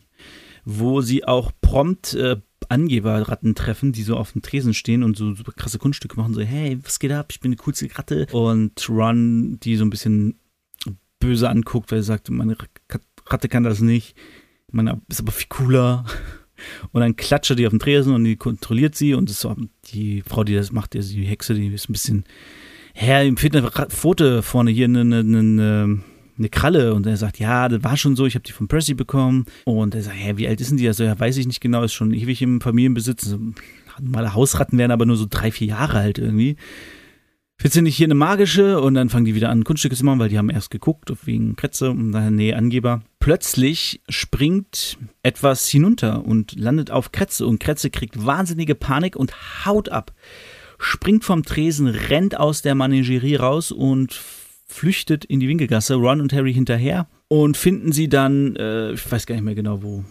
wo 0.65 1.01
sie 1.01 1.25
auch 1.25 1.53
prompt 1.61 2.15
äh, 2.15 2.37
Angeberratten 2.69 3.55
treffen, 3.55 3.93
die 3.93 4.03
so 4.03 4.17
auf 4.17 4.33
dem 4.33 4.43
Tresen 4.43 4.73
stehen 4.73 5.03
und 5.03 5.17
so 5.17 5.35
super 5.35 5.53
krasse 5.53 5.79
Kunststücke 5.79 6.17
machen, 6.17 6.33
so, 6.33 6.41
hey, 6.41 6.79
was 6.83 6.99
geht 6.99 7.13
ab? 7.13 7.29
Ich 7.31 7.41
bin 7.41 7.51
die 7.51 7.57
coolste 7.57 7.89
Ratte. 7.99 8.27
Und 8.31 8.89
Run, 8.89 9.59
die 9.61 9.77
so 9.77 9.85
ein 9.85 9.91
bisschen 9.91 10.39
böse 11.19 11.51
anguckt, 11.51 11.91
weil 11.91 12.01
sie 12.01 12.07
sagt, 12.07 12.31
meine 12.31 12.57
Ratte 13.27 13.49
kann 13.49 13.65
das 13.65 13.81
nicht. 13.81 14.17
Meine 14.71 15.03
ist 15.09 15.21
aber 15.21 15.33
viel 15.33 15.49
cooler. 15.49 16.05
Und 16.93 17.01
dann 17.01 17.17
klatscht 17.17 17.59
die 17.59 17.67
auf 17.67 17.73
dem 17.73 17.81
Tresen 17.81 18.15
und 18.15 18.25
die 18.25 18.37
kontrolliert 18.37 18.95
sie 18.95 19.15
und 19.15 19.29
so, 19.29 19.55
die 19.93 20.23
Frau, 20.23 20.45
die 20.45 20.55
das 20.55 20.71
macht, 20.71 20.95
die 20.95 21.27
Hexe, 21.27 21.55
die 21.55 21.67
ist 21.67 21.89
ein 21.89 21.93
bisschen, 21.93 22.25
Herr, 22.95 23.25
ihm 23.25 23.37
fehlt 23.37 23.57
eine 23.57 23.71
Pfote 23.71 24.43
vorne 24.43 24.71
hier, 24.71 24.87
eine, 24.87 25.01
eine, 25.01 25.19
eine 25.21 26.01
eine 26.39 26.49
Kralle 26.49 26.95
und 26.95 27.07
er 27.07 27.17
sagt, 27.17 27.39
ja, 27.39 27.69
das 27.69 27.85
war 27.85 27.97
schon 27.97 28.17
so, 28.17 28.27
ich 28.27 28.35
habe 28.35 28.43
die 28.43 28.53
von 28.53 28.69
Percy 28.69 28.95
bekommen 28.95 29.47
und 29.65 29.95
er 29.95 30.03
sagt, 30.03 30.17
ja, 30.19 30.37
wie 30.39 30.49
alt 30.49 30.61
ist 30.61 30.71
denn 30.71 30.79
die? 30.79 30.89
Also 30.89 31.05
ja, 31.05 31.19
weiß 31.19 31.37
ich 31.37 31.47
nicht 31.47 31.61
genau, 31.61 31.83
ist 31.83 31.93
schon 31.93 32.13
ewig 32.13 32.43
im 32.43 32.61
Familienbesitz. 32.61 33.37
Normale 34.01 34.35
Hausratten 34.35 34.79
werden 34.79 34.91
aber 34.91 35.07
nur 35.07 35.17
so 35.17 35.27
drei, 35.29 35.53
vier 35.53 35.69
Jahre 35.69 35.99
alt 35.99 36.19
irgendwie. 36.19 36.57
Findest 37.59 37.77
du 37.77 37.83
nicht 37.83 37.97
hier 37.97 38.07
eine 38.07 38.15
magische? 38.15 38.81
Und 38.81 38.95
dann 38.95 39.11
fangen 39.11 39.27
die 39.27 39.35
wieder 39.35 39.51
an, 39.51 39.63
Kunststücke 39.63 39.95
zu 39.95 40.05
machen, 40.05 40.19
weil 40.19 40.31
die 40.31 40.39
haben 40.39 40.51
erst 40.51 40.71
geguckt, 40.71 41.13
wegen 41.25 41.55
Kretze 41.55 41.91
und 41.91 42.11
daher, 42.11 42.31
nee, 42.31 42.55
Angeber. 42.55 43.03
Plötzlich 43.21 44.01
springt 44.09 44.99
etwas 45.23 45.69
hinunter 45.69 46.25
und 46.25 46.59
landet 46.59 46.91
auf 46.91 47.13
Kretze 47.13 47.47
und 47.47 47.61
Kretze 47.61 47.91
kriegt 47.91 48.25
wahnsinnige 48.25 48.75
Panik 48.75 49.15
und 49.15 49.33
haut 49.65 49.91
ab. 49.91 50.13
Springt 50.85 51.25
vom 51.25 51.45
Tresen, 51.45 51.87
rennt 51.87 52.37
aus 52.37 52.61
der 52.61 52.75
Managerie 52.75 53.37
raus 53.37 53.71
und 53.71 54.21
flüchtet 54.67 55.25
in 55.25 55.39
die 55.39 55.47
Winkelgasse. 55.47 55.95
Ron 55.95 56.21
und 56.21 56.33
Harry 56.33 56.53
hinterher 56.53 57.07
und 57.29 57.57
finden 57.57 57.93
sie 57.93 58.09
dann, 58.09 58.57
äh, 58.57 58.91
ich 58.91 59.11
weiß 59.11 59.27
gar 59.27 59.37
nicht 59.37 59.45
mehr 59.45 59.55
genau 59.55 59.85
wo. 59.85 60.05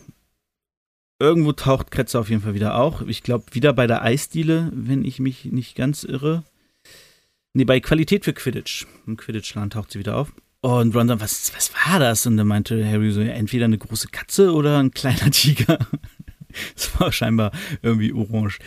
Irgendwo 1.19 1.51
taucht 1.51 1.91
Kretze 1.91 2.17
auf 2.17 2.29
jeden 2.29 2.41
Fall 2.41 2.53
wieder 2.53 2.75
auf. 2.75 3.03
Ich 3.05 3.21
glaube, 3.21 3.47
wieder 3.51 3.73
bei 3.73 3.85
der 3.85 4.01
Eisdiele, 4.01 4.71
wenn 4.73 5.03
ich 5.03 5.19
mich 5.19 5.43
nicht 5.43 5.75
ganz 5.75 6.05
irre. 6.05 6.45
Nee, 7.53 7.65
bei 7.65 7.81
Qualität 7.81 8.23
für 8.23 8.31
Quidditch. 8.31 8.87
Im 9.05 9.17
Quidditch-Land 9.17 9.73
taucht 9.73 9.91
sie 9.91 9.99
wieder 9.99 10.15
auf. 10.15 10.31
Und 10.61 10.95
Ron 10.95 11.09
sagt, 11.09 11.21
was, 11.21 11.51
was 11.53 11.73
war 11.85 11.99
das? 11.99 12.25
Und 12.25 12.37
dann 12.37 12.47
meinte 12.47 12.87
Harry 12.87 13.11
so, 13.11 13.19
entweder 13.19 13.65
eine 13.65 13.77
große 13.77 14.07
Katze 14.07 14.53
oder 14.53 14.79
ein 14.79 14.91
kleiner 14.91 15.31
Tiger. 15.31 15.79
das 16.75 16.99
war 16.99 17.11
scheinbar 17.11 17.51
irgendwie 17.81 18.13
orange. 18.13 18.59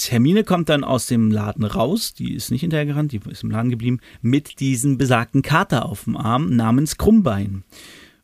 Hermine 0.00 0.44
kommt 0.44 0.68
dann 0.68 0.84
aus 0.84 1.06
dem 1.06 1.30
Laden 1.30 1.64
raus, 1.64 2.14
die 2.14 2.34
ist 2.34 2.50
nicht 2.50 2.60
hinterhergerannt, 2.60 3.10
die 3.12 3.20
ist 3.28 3.42
im 3.42 3.50
Laden 3.50 3.70
geblieben, 3.70 4.00
mit 4.22 4.60
diesem 4.60 4.96
besagten 4.96 5.42
Kater 5.42 5.86
auf 5.86 6.04
dem 6.04 6.16
Arm 6.16 6.54
namens 6.54 6.98
Krummbein. 6.98 7.64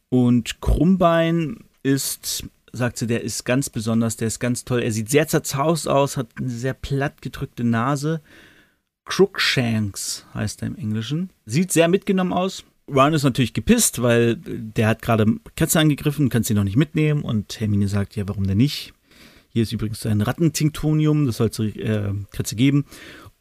Und 0.09 0.61
Krummbein 0.61 1.65
ist, 1.83 2.45
sagt 2.73 2.99
sie, 2.99 3.09
der 3.09 3.23
ist 3.23 3.45
ganz 3.45 3.71
besonders, 3.71 4.17
der 4.17 4.29
ist 4.29 4.39
ganz 4.39 4.65
toll. 4.65 4.83
Er 4.83 4.93
sieht 4.93 5.11
sehr 5.11 5.27
zerzaust 5.27 5.89
aus, 5.89 6.17
hat 6.17 6.29
eine 6.39 6.49
sehr 6.49 6.75
platt 6.75 7.23
gedrückte 7.23 7.65
Nase 7.65 8.21
Crookshanks 9.05 10.27
heißt 10.35 10.63
er 10.63 10.69
im 10.69 10.77
Englischen. 10.77 11.31
Sieht 11.47 11.73
sehr 11.73 11.89
mitgenommen 11.89 12.33
aus. 12.33 12.65
Ron 12.89 13.15
ist 13.15 13.23
natürlich 13.23 13.55
gepisst, 13.55 14.03
weil 14.03 14.37
der 14.37 14.89
hat 14.89 15.03
gerade 15.03 15.27
Katze 15.57 15.81
angegriffen, 15.81 16.29
kann 16.29 16.43
sie 16.43 16.55
noch 16.55 16.65
nicht 16.65 16.77
mitnehmen. 16.77 17.23
Und 17.23 17.59
Hermine 17.61 17.89
sagt, 17.89 18.17
ja, 18.17 18.29
warum 18.29 18.47
denn 18.47 18.59
nicht? 18.59 18.93
Hier 19.55 19.63
ist 19.63 19.73
übrigens 19.73 20.05
ein 20.05 20.21
Rattentinctonium, 20.21 21.25
das 21.25 21.39
soll 21.39 21.49
es 21.49 21.59
äh, 21.59 22.55
geben. 22.55 22.85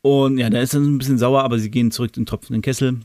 Und 0.01 0.38
ja, 0.38 0.50
da 0.50 0.62
ist 0.62 0.74
er 0.74 0.79
ein 0.79 0.98
bisschen 0.98 1.17
sauer, 1.17 1.43
aber 1.43 1.60
sie 1.60 1.70
gehen 1.70 1.91
zurück 1.91 2.12
in 2.15 2.22
den 2.22 2.25
tropfenden 2.27 2.62
Kessel 2.62 3.00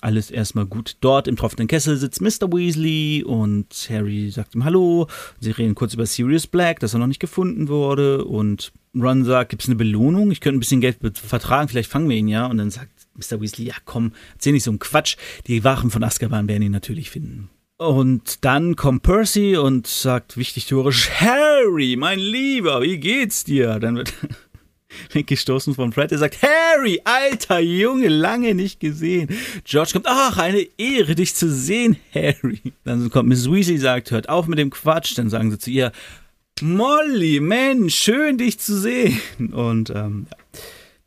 alles 0.00 0.30
erstmal 0.30 0.66
gut. 0.66 0.96
Dort 1.00 1.28
im 1.28 1.36
tropfenden 1.36 1.68
Kessel 1.68 1.96
sitzt 1.96 2.20
Mr. 2.20 2.52
Weasley 2.52 3.24
und 3.24 3.88
Harry 3.90 4.30
sagt 4.30 4.54
ihm 4.54 4.64
Hallo. 4.64 5.08
Sie 5.40 5.50
reden 5.50 5.74
kurz 5.74 5.94
über 5.94 6.06
Sirius 6.06 6.46
Black, 6.46 6.80
dass 6.80 6.94
er 6.94 7.00
noch 7.00 7.06
nicht 7.06 7.20
gefunden 7.20 7.68
wurde. 7.68 8.24
Und 8.24 8.72
Ron 8.94 9.24
sagt, 9.24 9.50
gibt 9.50 9.62
es 9.62 9.68
eine 9.68 9.76
Belohnung? 9.76 10.30
Ich 10.30 10.40
könnte 10.40 10.58
ein 10.58 10.60
bisschen 10.60 10.80
Geld 10.80 10.98
vertragen, 11.18 11.68
vielleicht 11.68 11.90
fangen 11.90 12.08
wir 12.08 12.16
ihn 12.16 12.28
ja. 12.28 12.46
Und 12.46 12.58
dann 12.58 12.70
sagt 12.70 12.90
Mr. 13.14 13.40
Weasley, 13.40 13.66
ja 13.66 13.74
komm, 13.84 14.12
erzähl 14.34 14.52
nicht 14.52 14.64
so 14.64 14.70
einen 14.70 14.78
Quatsch. 14.78 15.16
Die 15.46 15.64
Wachen 15.64 15.90
von 15.90 16.04
Azkaban 16.04 16.48
werden 16.48 16.62
ihn 16.62 16.72
natürlich 16.72 17.10
finden. 17.10 17.50
Und 17.78 18.44
dann 18.44 18.74
kommt 18.74 19.04
Percy 19.04 19.56
und 19.56 19.86
sagt 19.86 20.36
wichtig 20.36 20.66
theorisch, 20.66 21.10
Harry, 21.20 21.94
mein 21.96 22.18
Lieber, 22.18 22.82
wie 22.82 22.98
geht's 22.98 23.44
dir? 23.44 23.78
Dann 23.78 23.94
wird 23.94 24.12
weggestoßen 25.12 25.76
von 25.76 25.92
Fred. 25.92 26.10
Er 26.10 26.18
sagt, 26.18 26.38
Harry, 26.42 27.00
alter 27.04 27.60
Junge, 27.60 28.08
lange 28.08 28.56
nicht 28.56 28.80
gesehen. 28.80 29.28
George 29.62 29.92
kommt, 29.92 30.06
ach, 30.08 30.38
eine 30.38 30.66
Ehre, 30.76 31.14
dich 31.14 31.36
zu 31.36 31.48
sehen, 31.52 31.96
Harry. 32.12 32.60
Dann 32.82 33.10
kommt 33.10 33.28
Miss 33.28 33.48
Weasley, 33.48 33.78
sagt, 33.78 34.10
hört 34.10 34.28
auf 34.28 34.48
mit 34.48 34.58
dem 34.58 34.70
Quatsch. 34.70 35.16
Dann 35.16 35.30
sagen 35.30 35.52
sie 35.52 35.58
zu 35.60 35.70
ihr, 35.70 35.92
Molly, 36.60 37.38
Mensch, 37.38 37.94
schön 37.94 38.38
dich 38.38 38.58
zu 38.58 38.76
sehen. 38.76 39.20
Und 39.52 39.90
ähm, 39.90 40.26
ja 40.28 40.36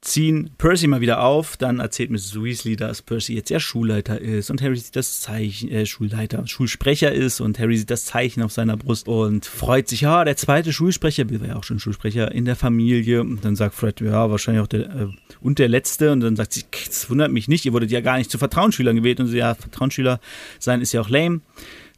ziehen 0.02 0.50
Percy 0.58 0.88
mal 0.88 1.00
wieder 1.00 1.24
auf. 1.24 1.58
Dann 1.58 1.80
erzählt 1.80 2.10
Mrs. 2.10 2.42
Weasley, 2.42 2.76
dass 2.76 3.02
Percy 3.02 3.36
jetzt 3.36 3.50
ja 3.50 3.60
Schulleiter 3.60 4.20
ist 4.20 4.50
und 4.50 4.62
Harry 4.62 4.76
sieht 4.76 4.96
das 4.96 5.22
Zeichen, 5.22 5.70
äh, 5.70 5.86
Schulleiter, 5.86 6.46
Schulsprecher 6.48 7.12
ist 7.12 7.40
und 7.40 7.60
Harry 7.60 7.78
sieht 7.78 7.92
das 7.92 8.06
Zeichen 8.06 8.42
auf 8.42 8.52
seiner 8.52 8.78
Brust 8.78 9.08
und 9.08 9.46
freut 9.46 9.88
sich, 9.88 10.02
ja, 10.02 10.26
der 10.26 10.36
zweite 10.38 10.74
Schulsprecher, 10.74 11.26
Bill 11.26 11.40
war 11.40 11.50
ja 11.50 11.56
auch 11.56 11.64
schon 11.64 11.80
Schulsprecher 11.80 12.32
in 12.32 12.46
der 12.46 12.56
Familie. 12.56 13.22
Und 13.22 13.46
dann 13.46 13.56
sagt 13.56 13.76
Fred, 13.76 14.02
ja, 14.02 14.32
wahrscheinlich 14.32 14.64
auch 14.64 14.68
der, 14.68 14.82
äh, 14.90 15.08
und 15.40 15.60
der 15.60 15.70
Letzte. 15.70 16.12
Und 16.12 16.22
dann 16.22 16.36
sagt 16.36 16.54
sie, 16.54 16.64
das 16.88 17.10
wundert 17.10 17.32
mich 17.32 17.48
nicht, 17.48 17.66
ihr 17.66 17.74
wurdet 17.74 17.92
ja 17.92 18.02
gar 18.02 18.18
nicht 18.18 18.32
zu 18.32 18.40
Vertrauensschülern 18.40 18.96
gewählt. 18.96 19.20
Und 19.20 19.28
sie, 19.28 19.38
ja, 19.38 19.54
Vertrauensschüler 19.54 20.20
sein 20.60 20.82
ist 20.82 20.94
ja 20.94 21.02
auch 21.02 21.10
lame 21.10 21.42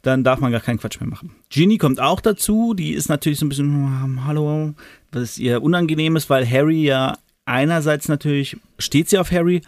dann 0.02 0.22
darf 0.22 0.38
man 0.38 0.52
gar 0.52 0.60
keinen 0.60 0.78
Quatsch 0.78 1.00
mehr 1.00 1.08
machen. 1.08 1.34
Ginny 1.48 1.78
kommt 1.78 1.98
auch 1.98 2.20
dazu, 2.20 2.74
die 2.74 2.92
ist 2.92 3.08
natürlich 3.08 3.38
so 3.38 3.46
ein 3.46 3.48
bisschen, 3.48 3.72
hm, 3.72 4.26
hallo, 4.26 4.74
was 5.12 5.38
ihr 5.38 5.62
unangenehm 5.62 6.16
ist, 6.16 6.28
weil 6.28 6.46
Harry 6.46 6.84
ja 6.84 7.16
einerseits 7.46 8.08
natürlich 8.08 8.56
steht 8.78 9.08
sie 9.08 9.18
auf 9.18 9.30
Harry, 9.30 9.62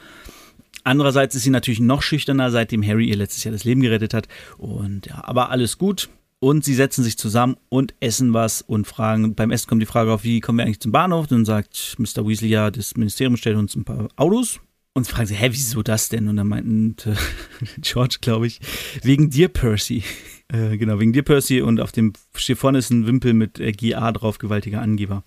andererseits 0.85 1.35
ist 1.35 1.42
sie 1.42 1.50
natürlich 1.50 1.80
noch 1.80 2.02
schüchterner, 2.02 2.50
seitdem 2.50 2.87
Harry 2.87 3.09
ihr 3.09 3.16
letztes 3.16 3.45
Jahr 3.45 3.52
das 3.52 3.64
Leben 3.64 3.80
gerettet 3.80 4.14
hat. 4.14 4.28
Und 4.59 5.06
ja, 5.06 5.25
aber 5.25 5.50
alles 5.50 5.78
gut. 5.78 6.09
Und 6.38 6.64
sie 6.64 6.75
setzen 6.75 7.02
sich 7.02 7.16
zusammen 7.16 7.56
und 7.71 7.95
essen 8.00 8.35
was 8.35 8.61
und 8.61 8.87
fragen, 8.87 9.35
beim 9.35 9.50
Essen 9.50 9.68
kommt 9.68 9.80
die 9.80 9.87
Frage 9.87 10.12
auf, 10.12 10.23
wie 10.23 10.40
kommen 10.40 10.59
wir 10.59 10.64
eigentlich 10.64 10.80
zum 10.80 10.92
Bahnhof? 10.92 11.26
Dann 11.26 11.47
sagt 11.47 11.97
Mr. 11.99 12.26
Weasley, 12.26 12.49
ja, 12.49 12.71
das 12.71 12.97
Ministerium 12.97 13.37
stellt 13.37 13.56
uns 13.56 13.75
ein 13.75 13.85
paar 13.85 14.09
Autos. 14.16 14.61
Und 14.92 15.06
fragen 15.06 15.26
sie, 15.26 15.35
hä, 15.35 15.49
wieso 15.50 15.83
das 15.83 16.09
denn? 16.09 16.26
Und 16.26 16.37
dann 16.37 16.49
meinten 16.49 16.97
äh, 17.04 17.14
George, 17.83 18.16
glaube 18.23 18.47
ich, 18.47 18.61
wegen 19.02 19.28
dir, 19.28 19.49
Percy. 19.49 20.02
Äh, 20.49 20.78
genau, 20.78 20.99
wegen 20.99 21.12
dir, 21.12 21.23
Percy. 21.23 21.61
Und 21.61 21.80
auf 21.80 21.92
dem 21.92 22.14
Chiffon 22.35 22.75
ist 22.75 22.90
ein 22.90 23.06
Wimpel 23.06 23.35
mit 23.35 23.61
äh, 23.61 23.73
GA 23.73 24.12
drauf, 24.12 24.38
gewaltiger 24.38 24.80
Angeber. 24.80 25.23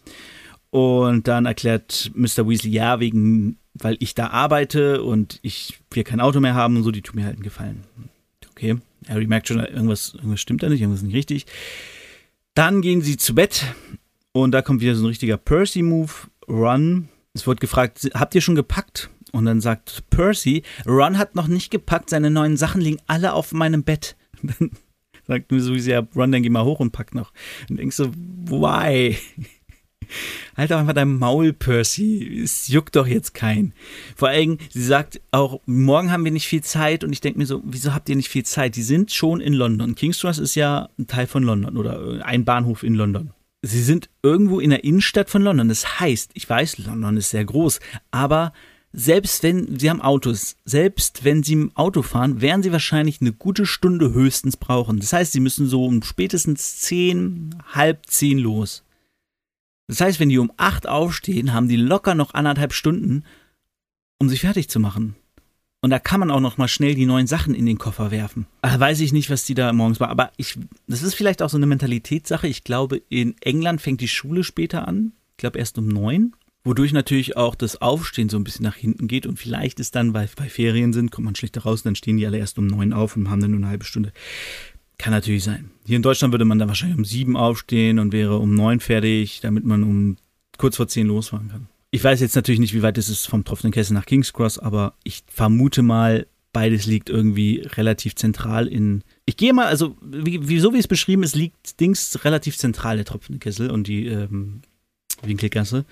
Und 0.71 1.27
dann 1.27 1.45
erklärt 1.45 2.11
Mr. 2.13 2.47
Weasley, 2.47 2.71
ja, 2.71 2.99
wegen, 2.99 3.57
weil 3.73 3.97
ich 3.99 4.13
da 4.13 4.27
arbeite 4.27 5.03
und 5.03 5.39
ich 5.41 5.79
wir 5.91 6.03
kein 6.03 6.19
Auto 6.19 6.39
mehr 6.39 6.53
haben 6.53 6.77
und 6.77 6.83
so, 6.83 6.91
die 6.91 7.01
tun 7.01 7.15
mir 7.15 7.25
halt 7.25 7.35
einen 7.35 7.43
Gefallen. 7.43 7.83
Okay, 8.51 8.77
Harry 9.07 9.25
merkt 9.25 9.47
schon, 9.47 9.59
irgendwas, 9.59 10.13
irgendwas 10.13 10.41
stimmt 10.41 10.61
da 10.61 10.69
nicht, 10.69 10.81
irgendwas 10.81 11.01
ist 11.01 11.07
nicht 11.07 11.15
richtig. 11.15 11.45
Dann 12.53 12.81
gehen 12.81 13.01
sie 13.01 13.17
zu 13.17 13.33
Bett 13.33 13.65
und 14.31 14.51
da 14.51 14.61
kommt 14.61 14.81
wieder 14.81 14.95
so 14.95 15.03
ein 15.03 15.07
richtiger 15.07 15.37
Percy-Move. 15.37 16.11
Run. 16.47 17.09
Es 17.33 17.45
wird 17.45 17.61
gefragt, 17.61 18.09
habt 18.13 18.33
ihr 18.33 18.41
schon 18.41 18.55
gepackt? 18.55 19.09
Und 19.31 19.45
dann 19.45 19.61
sagt 19.61 20.09
Percy, 20.09 20.63
Ron 20.85 21.17
hat 21.17 21.35
noch 21.35 21.47
nicht 21.47 21.69
gepackt, 21.69 22.09
seine 22.09 22.31
neuen 22.31 22.57
Sachen 22.57 22.81
liegen 22.81 22.99
alle 23.07 23.33
auf 23.33 23.51
meinem 23.51 23.83
Bett. 23.83 24.15
Dann 24.41 24.71
sagt 25.27 25.51
Miss 25.51 25.69
Weasley, 25.69 25.91
ja, 25.91 26.07
Ron, 26.15 26.31
dann 26.31 26.41
geh 26.41 26.49
mal 26.49 26.63
hoch 26.63 26.79
und 26.79 26.91
pack 26.91 27.13
noch. 27.13 27.31
Und 27.69 27.77
denkst 27.77 27.95
so, 27.95 28.11
why? 28.11 29.15
Halt 30.55 30.71
doch 30.71 30.77
einfach 30.77 30.93
dein 30.93 31.17
Maul, 31.17 31.53
Percy. 31.53 32.41
Es 32.43 32.67
juckt 32.67 32.95
doch 32.95 33.07
jetzt 33.07 33.33
keinen. 33.33 33.73
Vor 34.15 34.29
allem, 34.29 34.57
sie 34.69 34.83
sagt 34.83 35.21
auch, 35.31 35.61
morgen 35.65 36.11
haben 36.11 36.25
wir 36.25 36.31
nicht 36.31 36.47
viel 36.47 36.63
Zeit 36.63 37.03
und 37.03 37.13
ich 37.13 37.21
denke 37.21 37.39
mir 37.39 37.45
so, 37.45 37.61
wieso 37.63 37.93
habt 37.93 38.09
ihr 38.09 38.15
nicht 38.15 38.29
viel 38.29 38.43
Zeit? 38.43 38.75
Die 38.75 38.83
sind 38.83 39.11
schon 39.11 39.41
in 39.41 39.53
London. 39.53 39.95
King's 39.95 40.23
ist 40.23 40.55
ja 40.55 40.89
ein 40.97 41.07
Teil 41.07 41.27
von 41.27 41.43
London 41.43 41.77
oder 41.77 42.25
ein 42.25 42.45
Bahnhof 42.45 42.83
in 42.83 42.95
London. 42.95 43.31
Sie 43.61 43.81
sind 43.81 44.09
irgendwo 44.23 44.59
in 44.59 44.69
der 44.69 44.83
Innenstadt 44.83 45.29
von 45.29 45.41
London. 45.41 45.67
Das 45.67 45.99
heißt, 45.99 46.31
ich 46.33 46.49
weiß, 46.49 46.77
London 46.79 47.17
ist 47.17 47.29
sehr 47.29 47.43
groß, 47.43 47.79
aber 48.11 48.53
selbst 48.91 49.43
wenn 49.43 49.77
sie 49.77 49.89
haben 49.89 50.01
Autos, 50.01 50.55
selbst 50.65 51.23
wenn 51.23 51.43
sie 51.43 51.53
im 51.53 51.71
Auto 51.75 52.01
fahren, 52.01 52.41
werden 52.41 52.63
sie 52.63 52.71
wahrscheinlich 52.71 53.21
eine 53.21 53.33
gute 53.33 53.65
Stunde 53.65 54.13
höchstens 54.13 54.57
brauchen. 54.57 54.99
Das 54.99 55.13
heißt, 55.13 55.31
sie 55.31 55.39
müssen 55.39 55.67
so 55.67 55.85
um 55.85 56.01
spätestens 56.01 56.77
zehn, 56.77 57.55
halb 57.71 58.07
zehn 58.07 58.39
los. 58.39 58.83
Das 59.89 60.01
heißt, 60.01 60.19
wenn 60.19 60.29
die 60.29 60.37
um 60.37 60.51
acht 60.55 60.87
aufstehen, 60.87 61.51
haben 61.51 61.67
die 61.67 61.75
locker 61.75 62.13
noch 62.13 62.35
anderthalb 62.35 62.73
Stunden, 62.73 63.23
um 64.19 64.29
sich 64.29 64.41
fertig 64.41 64.69
zu 64.69 64.79
machen. 64.79 65.15
Und 65.81 65.89
da 65.89 65.97
kann 65.97 66.19
man 66.19 66.29
auch 66.29 66.41
noch 66.41 66.57
mal 66.59 66.67
schnell 66.67 66.93
die 66.93 67.07
neuen 67.07 67.25
Sachen 67.25 67.55
in 67.55 67.65
den 67.65 67.79
Koffer 67.79 68.11
werfen. 68.11 68.45
Ach, 68.61 68.79
weiß 68.79 68.99
ich 68.99 69.13
nicht, 69.13 69.31
was 69.31 69.45
die 69.45 69.55
da 69.55 69.73
morgens 69.73 69.99
war. 69.99 70.09
Aber 70.09 70.31
ich, 70.37 70.59
das 70.87 71.01
ist 71.01 71.15
vielleicht 71.15 71.41
auch 71.41 71.49
so 71.49 71.57
eine 71.57 71.65
Mentalitätssache. 71.65 72.47
Ich 72.47 72.63
glaube, 72.63 73.01
in 73.09 73.35
England 73.41 73.81
fängt 73.81 74.01
die 74.01 74.07
Schule 74.07 74.43
später 74.43 74.87
an. 74.87 75.13
Ich 75.31 75.37
glaube 75.37 75.57
erst 75.57 75.79
um 75.79 75.87
neun. 75.87 76.35
Wodurch 76.63 76.93
natürlich 76.93 77.35
auch 77.35 77.55
das 77.55 77.81
Aufstehen 77.81 78.29
so 78.29 78.37
ein 78.37 78.43
bisschen 78.43 78.65
nach 78.65 78.75
hinten 78.75 79.07
geht. 79.07 79.25
Und 79.25 79.39
vielleicht 79.39 79.79
ist 79.79 79.95
dann, 79.95 80.13
weil 80.13 80.29
bei 80.35 80.49
Ferien 80.49 80.93
sind, 80.93 81.09
kommt 81.09 81.25
man 81.25 81.35
schlechter 81.35 81.61
raus, 81.61 81.81
dann 81.81 81.95
stehen 81.95 82.17
die 82.17 82.27
alle 82.27 82.37
erst 82.37 82.59
um 82.59 82.67
neun 82.67 82.93
auf 82.93 83.15
und 83.15 83.31
haben 83.31 83.41
dann 83.41 83.51
nur 83.51 83.61
eine 83.61 83.69
halbe 83.69 83.85
Stunde. 83.85 84.13
Kann 84.99 85.13
natürlich 85.13 85.45
sein. 85.45 85.71
Hier 85.87 85.95
in 85.95 86.01
Deutschland 86.03 86.33
würde 86.33 86.45
man 86.45 86.59
dann 86.59 86.67
wahrscheinlich 86.67 86.97
um 86.97 87.05
sieben 87.05 87.37
aufstehen 87.37 87.97
und 87.99 88.11
wäre 88.11 88.37
um 88.37 88.53
neun 88.53 88.81
fertig, 88.81 89.39
damit 89.41 89.63
man 89.63 89.81
um 89.81 90.17
kurz 90.57 90.75
vor 90.75 90.89
zehn 90.89 91.07
losfahren 91.07 91.47
kann. 91.47 91.67
Ich 91.89 92.03
weiß 92.03 92.19
jetzt 92.19 92.35
natürlich 92.35 92.59
nicht, 92.59 92.75
wie 92.75 92.83
weit 92.83 92.97
es 92.97 93.09
ist 93.09 93.25
vom 93.25 93.45
tropfenden 93.45 93.71
Kessel 93.71 93.93
nach 93.93 94.05
King's 94.05 94.33
Cross, 94.33 94.59
aber 94.59 94.93
ich 95.03 95.23
vermute 95.27 95.81
mal, 95.81 96.27
beides 96.51 96.85
liegt 96.85 97.09
irgendwie 97.09 97.65
relativ 97.77 98.15
zentral 98.15 98.67
in. 98.67 99.03
Ich 99.25 99.37
gehe 99.37 99.53
mal, 99.53 99.67
also 99.67 99.95
wie, 100.01 100.49
wie 100.49 100.59
so 100.59 100.73
wie 100.73 100.79
es 100.79 100.87
beschrieben 100.87 101.23
ist, 101.23 101.35
liegt 101.35 101.79
Dings 101.79 102.23
relativ 102.25 102.57
zentral 102.57 102.97
der 102.97 103.05
tropfende 103.05 103.39
Kessel 103.39 103.71
und 103.71 103.87
die 103.87 104.05
ähm, 104.05 104.61
Winkelgasse. 105.23 105.85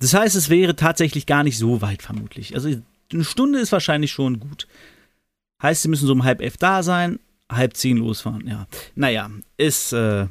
Das 0.00 0.14
heißt, 0.14 0.36
es 0.36 0.48
wäre 0.48 0.74
tatsächlich 0.74 1.26
gar 1.26 1.44
nicht 1.44 1.58
so 1.58 1.82
weit 1.82 2.02
vermutlich. 2.02 2.54
Also 2.54 2.70
eine 3.12 3.24
Stunde 3.24 3.58
ist 3.58 3.72
wahrscheinlich 3.72 4.10
schon 4.10 4.40
gut. 4.40 4.66
Heißt, 5.62 5.82
sie 5.82 5.88
müssen 5.88 6.06
so 6.06 6.12
um 6.14 6.24
halb 6.24 6.40
elf 6.40 6.56
da 6.56 6.82
sein, 6.82 7.20
halb 7.50 7.76
zehn 7.76 7.96
losfahren, 7.98 8.46
ja. 8.46 8.66
Naja, 8.94 9.30
es 9.56 9.92
äh, 9.92 10.26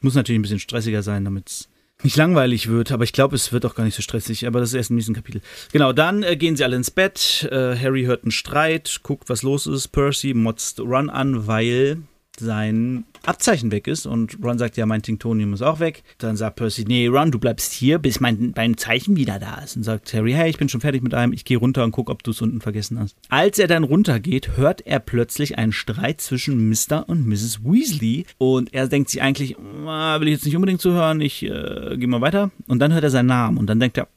muss 0.00 0.14
natürlich 0.14 0.38
ein 0.38 0.42
bisschen 0.42 0.58
stressiger 0.58 1.02
sein, 1.02 1.24
damit 1.24 1.48
es 1.48 1.68
nicht 2.02 2.16
langweilig 2.16 2.68
wird, 2.68 2.90
aber 2.90 3.04
ich 3.04 3.12
glaube, 3.12 3.36
es 3.36 3.52
wird 3.52 3.64
auch 3.64 3.74
gar 3.74 3.84
nicht 3.84 3.94
so 3.94 4.02
stressig, 4.02 4.46
aber 4.46 4.60
das 4.60 4.70
ist 4.70 4.74
erst 4.74 4.90
im 4.90 4.96
nächsten 4.96 5.14
Kapitel. 5.14 5.40
Genau, 5.72 5.92
dann 5.92 6.22
äh, 6.22 6.36
gehen 6.36 6.56
sie 6.56 6.64
alle 6.64 6.76
ins 6.76 6.90
Bett, 6.90 7.48
äh, 7.50 7.76
Harry 7.76 8.04
hört 8.04 8.24
einen 8.24 8.32
Streit, 8.32 9.00
guckt, 9.02 9.28
was 9.28 9.42
los 9.42 9.66
ist, 9.66 9.88
Percy 9.88 10.34
motzt 10.34 10.80
Ron 10.80 11.10
an, 11.10 11.46
weil 11.46 11.98
sein 12.38 13.04
Abzeichen 13.24 13.70
weg 13.70 13.86
ist 13.86 14.06
und 14.06 14.38
Ron 14.42 14.58
sagt, 14.58 14.76
ja, 14.76 14.86
mein 14.86 15.02
Tintonium 15.02 15.52
ist 15.52 15.62
auch 15.62 15.80
weg. 15.80 16.02
Dann 16.18 16.36
sagt 16.36 16.56
Percy, 16.56 16.84
nee, 16.86 17.06
Ron, 17.06 17.30
du 17.30 17.38
bleibst 17.38 17.72
hier, 17.72 17.98
bis 17.98 18.20
mein, 18.20 18.52
mein 18.56 18.76
Zeichen 18.76 19.16
wieder 19.16 19.38
da 19.38 19.56
ist. 19.56 19.76
Und 19.76 19.82
sagt 19.82 20.12
Harry, 20.14 20.32
hey, 20.32 20.50
ich 20.50 20.58
bin 20.58 20.68
schon 20.68 20.80
fertig 20.80 21.02
mit 21.02 21.14
einem, 21.14 21.32
ich 21.32 21.44
gehe 21.44 21.56
runter 21.56 21.84
und 21.84 21.92
guck, 21.92 22.10
ob 22.10 22.22
du 22.22 22.32
es 22.32 22.42
unten 22.42 22.60
vergessen 22.60 22.98
hast. 22.98 23.16
Als 23.28 23.58
er 23.58 23.68
dann 23.68 23.84
runtergeht, 23.84 24.56
hört 24.56 24.86
er 24.86 25.00
plötzlich 25.00 25.58
einen 25.58 25.72
Streit 25.72 26.20
zwischen 26.20 26.68
Mr. 26.68 27.08
und 27.08 27.26
Mrs. 27.26 27.64
Weasley 27.64 28.26
und 28.38 28.74
er 28.74 28.88
denkt 28.88 29.10
sich 29.10 29.22
eigentlich, 29.22 29.56
ah, 29.86 30.20
will 30.20 30.28
ich 30.28 30.34
jetzt 30.34 30.44
nicht 30.44 30.56
unbedingt 30.56 30.80
zuhören, 30.80 31.20
ich 31.20 31.42
äh, 31.42 31.96
gehe 31.96 32.08
mal 32.08 32.20
weiter. 32.20 32.50
Und 32.66 32.80
dann 32.80 32.92
hört 32.92 33.04
er 33.04 33.10
seinen 33.10 33.26
Namen 33.26 33.58
und 33.58 33.66
dann 33.66 33.80
denkt 33.80 33.98
er, 33.98 34.08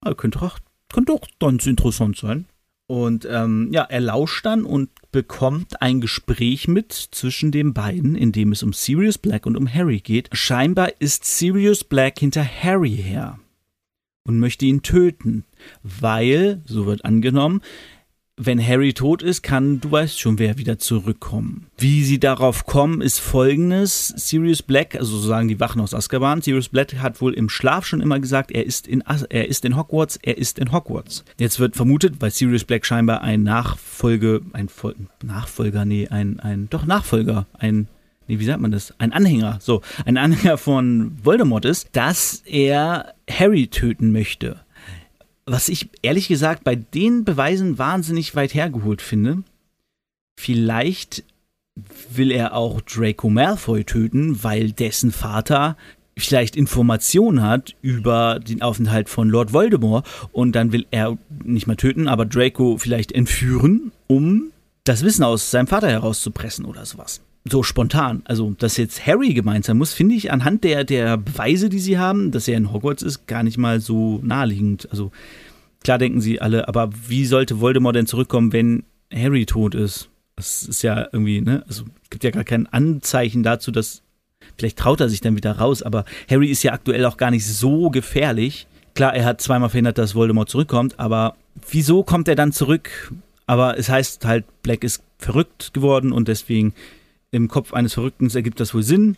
ah, 0.00 0.14
könnte 0.14 0.38
doch, 0.38 0.58
könnte 0.92 1.12
doch 1.12 1.26
ganz 1.38 1.66
interessant 1.66 2.16
sein. 2.16 2.46
Und 2.92 3.26
ähm, 3.30 3.70
ja, 3.72 3.84
er 3.84 4.02
lauscht 4.02 4.44
dann 4.44 4.64
und 4.64 4.90
bekommt 5.12 5.80
ein 5.80 6.02
Gespräch 6.02 6.68
mit 6.68 6.92
zwischen 6.92 7.50
den 7.50 7.72
beiden, 7.72 8.14
in 8.14 8.32
dem 8.32 8.52
es 8.52 8.62
um 8.62 8.74
Sirius 8.74 9.16
Black 9.16 9.46
und 9.46 9.56
um 9.56 9.66
Harry 9.66 10.00
geht. 10.00 10.28
Scheinbar 10.32 11.00
ist 11.00 11.24
Sirius 11.24 11.84
Black 11.84 12.18
hinter 12.18 12.44
Harry 12.44 12.94
her 12.94 13.38
und 14.24 14.38
möchte 14.38 14.66
ihn 14.66 14.82
töten, 14.82 15.46
weil, 15.82 16.60
so 16.66 16.84
wird 16.84 17.06
angenommen, 17.06 17.62
wenn 18.36 18.66
Harry 18.66 18.94
tot 18.94 19.22
ist, 19.22 19.42
kann, 19.42 19.80
du 19.80 19.90
weißt 19.90 20.18
schon, 20.18 20.38
wer 20.38 20.56
wieder 20.56 20.78
zurückkommen. 20.78 21.66
Wie 21.76 22.02
sie 22.02 22.18
darauf 22.18 22.64
kommen, 22.64 23.02
ist 23.02 23.18
folgendes. 23.18 24.08
Sirius 24.08 24.62
Black, 24.62 24.96
also 24.96 25.18
so 25.18 25.28
sagen 25.28 25.48
die 25.48 25.60
Wachen 25.60 25.82
aus 25.82 25.92
Azkaban, 25.92 26.40
Sirius 26.40 26.70
Black 26.70 26.94
hat 26.94 27.20
wohl 27.20 27.34
im 27.34 27.50
Schlaf 27.50 27.84
schon 27.84 28.00
immer 28.00 28.20
gesagt, 28.20 28.50
er 28.50 28.64
ist 28.64 28.88
in, 28.88 29.02
er 29.02 29.48
ist 29.48 29.64
in 29.66 29.76
Hogwarts, 29.76 30.18
er 30.22 30.38
ist 30.38 30.58
in 30.58 30.72
Hogwarts. 30.72 31.24
Jetzt 31.38 31.60
wird 31.60 31.76
vermutet, 31.76 32.14
weil 32.20 32.30
Sirius 32.30 32.64
Black 32.64 32.86
scheinbar 32.86 33.22
ein 33.22 33.42
Nachfolge, 33.42 34.40
ein 34.52 34.68
Vol 34.68 34.94
Nachfolger, 35.22 35.84
nee, 35.84 36.08
ein, 36.08 36.40
ein, 36.40 36.68
doch 36.70 36.86
Nachfolger, 36.86 37.46
ein, 37.58 37.86
nee, 38.28 38.38
wie 38.38 38.44
sagt 38.44 38.60
man 38.60 38.72
das? 38.72 38.94
Ein 38.98 39.12
Anhänger, 39.12 39.58
so, 39.60 39.82
ein 40.06 40.16
Anhänger 40.16 40.56
von 40.56 41.18
Voldemort 41.22 41.66
ist, 41.66 41.90
dass 41.92 42.42
er 42.46 43.14
Harry 43.28 43.66
töten 43.68 44.10
möchte 44.10 44.61
was 45.46 45.68
ich 45.68 45.90
ehrlich 46.02 46.28
gesagt 46.28 46.64
bei 46.64 46.76
den 46.76 47.24
Beweisen 47.24 47.78
wahnsinnig 47.78 48.34
weit 48.34 48.54
hergeholt 48.54 49.02
finde. 49.02 49.42
Vielleicht 50.38 51.24
will 52.10 52.30
er 52.30 52.54
auch 52.54 52.80
Draco 52.80 53.28
Malfoy 53.30 53.84
töten, 53.84 54.42
weil 54.42 54.72
dessen 54.72 55.10
Vater 55.10 55.76
vielleicht 56.16 56.56
Informationen 56.56 57.42
hat 57.42 57.74
über 57.80 58.38
den 58.38 58.60
Aufenthalt 58.60 59.08
von 59.08 59.28
Lord 59.28 59.52
Voldemort 59.52 60.06
und 60.32 60.52
dann 60.52 60.72
will 60.72 60.86
er 60.90 61.16
nicht 61.42 61.66
mal 61.66 61.76
töten, 61.76 62.08
aber 62.08 62.26
Draco 62.26 62.76
vielleicht 62.76 63.12
entführen, 63.12 63.92
um 64.06 64.52
das 64.84 65.02
Wissen 65.02 65.24
aus 65.24 65.50
seinem 65.50 65.66
Vater 65.66 65.88
herauszupressen 65.88 66.66
oder 66.66 66.84
sowas 66.84 67.22
so 67.44 67.62
spontan. 67.62 68.22
Also, 68.24 68.54
dass 68.58 68.76
jetzt 68.76 69.06
Harry 69.06 69.34
gemeint 69.34 69.64
sein 69.64 69.78
muss, 69.78 69.92
finde 69.92 70.14
ich 70.14 70.30
anhand 70.30 70.64
der, 70.64 70.84
der 70.84 71.16
Beweise, 71.16 71.68
die 71.68 71.80
sie 71.80 71.98
haben, 71.98 72.30
dass 72.30 72.48
er 72.48 72.56
in 72.56 72.72
Hogwarts 72.72 73.02
ist, 73.02 73.26
gar 73.26 73.42
nicht 73.42 73.58
mal 73.58 73.80
so 73.80 74.20
naheliegend. 74.22 74.88
Also, 74.90 75.10
klar 75.82 75.98
denken 75.98 76.20
sie 76.20 76.40
alle, 76.40 76.68
aber 76.68 76.90
wie 77.08 77.24
sollte 77.26 77.60
Voldemort 77.60 77.96
denn 77.96 78.06
zurückkommen, 78.06 78.52
wenn 78.52 78.84
Harry 79.12 79.46
tot 79.46 79.74
ist? 79.74 80.08
Das 80.36 80.62
ist 80.62 80.82
ja 80.82 81.08
irgendwie, 81.12 81.40
ne? 81.40 81.64
Also, 81.66 81.84
es 82.04 82.10
gibt 82.10 82.24
ja 82.24 82.30
gar 82.30 82.44
kein 82.44 82.66
Anzeichen 82.66 83.42
dazu, 83.42 83.70
dass. 83.70 84.02
Vielleicht 84.58 84.78
traut 84.78 85.00
er 85.00 85.08
sich 85.08 85.20
dann 85.20 85.36
wieder 85.36 85.52
raus, 85.52 85.82
aber 85.82 86.04
Harry 86.28 86.48
ist 86.48 86.62
ja 86.64 86.72
aktuell 86.72 87.06
auch 87.06 87.16
gar 87.16 87.30
nicht 87.30 87.46
so 87.46 87.90
gefährlich. 87.90 88.66
Klar, 88.94 89.14
er 89.14 89.24
hat 89.24 89.40
zweimal 89.40 89.70
verhindert, 89.70 89.98
dass 89.98 90.14
Voldemort 90.14 90.50
zurückkommt, 90.50 90.98
aber 90.98 91.36
wieso 91.70 92.02
kommt 92.02 92.28
er 92.28 92.34
dann 92.34 92.52
zurück? 92.52 93.12
Aber 93.46 93.78
es 93.78 93.88
heißt 93.88 94.24
halt, 94.24 94.44
Black 94.62 94.84
ist 94.84 95.02
verrückt 95.18 95.72
geworden 95.72 96.12
und 96.12 96.28
deswegen 96.28 96.74
im 97.32 97.48
Kopf 97.48 97.72
eines 97.72 97.94
Verrückten 97.94 98.30
ergibt 98.30 98.60
das 98.60 98.72
wohl 98.72 98.84
Sinn. 98.84 99.16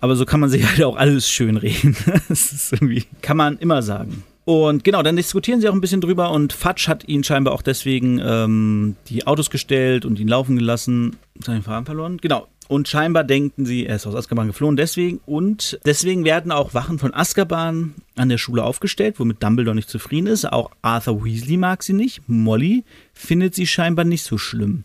Aber 0.00 0.16
so 0.16 0.24
kann 0.24 0.40
man 0.40 0.50
sich 0.50 0.66
halt 0.68 0.82
auch 0.82 0.96
alles 0.96 1.30
schön 1.30 1.56
reden. 1.56 1.96
das 2.28 2.52
ist 2.52 2.72
irgendwie, 2.72 3.04
kann 3.20 3.36
man 3.36 3.58
immer 3.58 3.82
sagen. 3.82 4.24
Und 4.44 4.82
genau, 4.82 5.04
dann 5.04 5.14
diskutieren 5.14 5.60
sie 5.60 5.68
auch 5.68 5.72
ein 5.72 5.80
bisschen 5.80 6.00
drüber 6.00 6.32
und 6.32 6.52
Fatsch 6.52 6.88
hat 6.88 7.06
ihn 7.06 7.22
scheinbar 7.22 7.54
auch 7.54 7.62
deswegen 7.62 8.18
ähm, 8.18 8.96
die 9.06 9.24
Autos 9.24 9.50
gestellt 9.50 10.04
und 10.04 10.18
ihn 10.18 10.26
laufen 10.26 10.56
gelassen. 10.56 11.16
Seinen 11.44 11.62
Faden 11.62 11.86
verloren? 11.86 12.18
Genau. 12.20 12.48
Und 12.66 12.88
scheinbar 12.88 13.22
denken 13.22 13.66
sie, 13.66 13.86
er 13.86 13.96
ist 13.96 14.06
aus 14.06 14.16
Azkaban 14.16 14.48
geflohen, 14.48 14.76
deswegen. 14.76 15.20
Und 15.26 15.78
deswegen 15.84 16.24
werden 16.24 16.50
auch 16.50 16.74
Wachen 16.74 16.98
von 16.98 17.14
Azkaban 17.14 17.94
an 18.16 18.30
der 18.30 18.38
Schule 18.38 18.64
aufgestellt, 18.64 19.20
womit 19.20 19.42
Dumbledore 19.42 19.76
nicht 19.76 19.90
zufrieden 19.90 20.26
ist. 20.26 20.50
Auch 20.50 20.70
Arthur 20.80 21.24
Weasley 21.24 21.56
mag 21.56 21.84
sie 21.84 21.92
nicht. 21.92 22.22
Molly 22.26 22.82
findet 23.12 23.54
sie 23.54 23.66
scheinbar 23.66 24.04
nicht 24.04 24.24
so 24.24 24.38
schlimm 24.38 24.84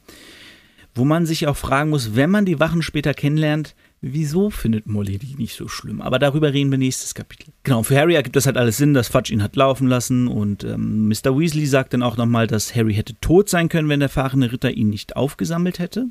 wo 0.97 1.05
man 1.05 1.25
sich 1.25 1.47
auch 1.47 1.57
fragen 1.57 1.89
muss, 1.89 2.15
wenn 2.15 2.29
man 2.29 2.45
die 2.45 2.59
Wachen 2.59 2.81
später 2.81 3.13
kennenlernt, 3.13 3.75
wieso 4.01 4.49
findet 4.49 4.87
Molly 4.87 5.17
die 5.17 5.35
nicht 5.35 5.55
so 5.55 5.67
schlimm? 5.67 6.01
Aber 6.01 6.19
darüber 6.19 6.53
reden 6.53 6.71
wir 6.71 6.77
nächstes 6.77 7.15
Kapitel. 7.15 7.51
Genau, 7.63 7.83
für 7.83 7.97
Harry 7.97 8.15
ergibt 8.15 8.35
das 8.35 8.45
halt 8.45 8.57
alles 8.57 8.77
Sinn, 8.77 8.93
dass 8.93 9.07
Fudge 9.07 9.33
ihn 9.33 9.43
hat 9.43 9.55
laufen 9.55 9.87
lassen 9.87 10.27
und 10.27 10.63
ähm, 10.63 11.07
Mr. 11.07 11.37
Weasley 11.37 11.65
sagt 11.65 11.93
dann 11.93 12.03
auch 12.03 12.17
nochmal, 12.17 12.47
dass 12.47 12.75
Harry 12.75 12.93
hätte 12.93 13.19
tot 13.19 13.49
sein 13.49 13.69
können, 13.69 13.89
wenn 13.89 13.99
der 13.99 14.09
fahrende 14.09 14.51
Ritter 14.51 14.71
ihn 14.71 14.89
nicht 14.89 15.15
aufgesammelt 15.15 15.79
hätte. 15.79 16.07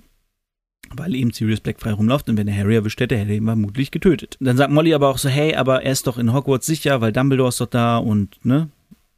Weil 0.94 1.16
eben 1.16 1.32
Sirius 1.32 1.60
Black 1.60 1.80
frei 1.80 1.92
rumläuft 1.92 2.28
und 2.28 2.36
wenn 2.36 2.46
er 2.46 2.56
Harry 2.56 2.76
erwischt 2.76 3.00
hätte, 3.00 3.16
hätte 3.16 3.30
er 3.30 3.36
ihn 3.36 3.44
vermutlich 3.46 3.90
getötet. 3.90 4.36
Dann 4.40 4.56
sagt 4.56 4.72
Molly 4.72 4.94
aber 4.94 5.08
auch 5.08 5.18
so, 5.18 5.28
hey, 5.28 5.54
aber 5.56 5.82
er 5.82 5.92
ist 5.92 6.06
doch 6.06 6.16
in 6.16 6.32
Hogwarts 6.32 6.66
sicher, 6.66 7.00
weil 7.00 7.12
Dumbledore 7.12 7.48
ist 7.48 7.60
doch 7.60 7.66
da 7.66 7.98
und, 7.98 8.44
ne? 8.44 8.68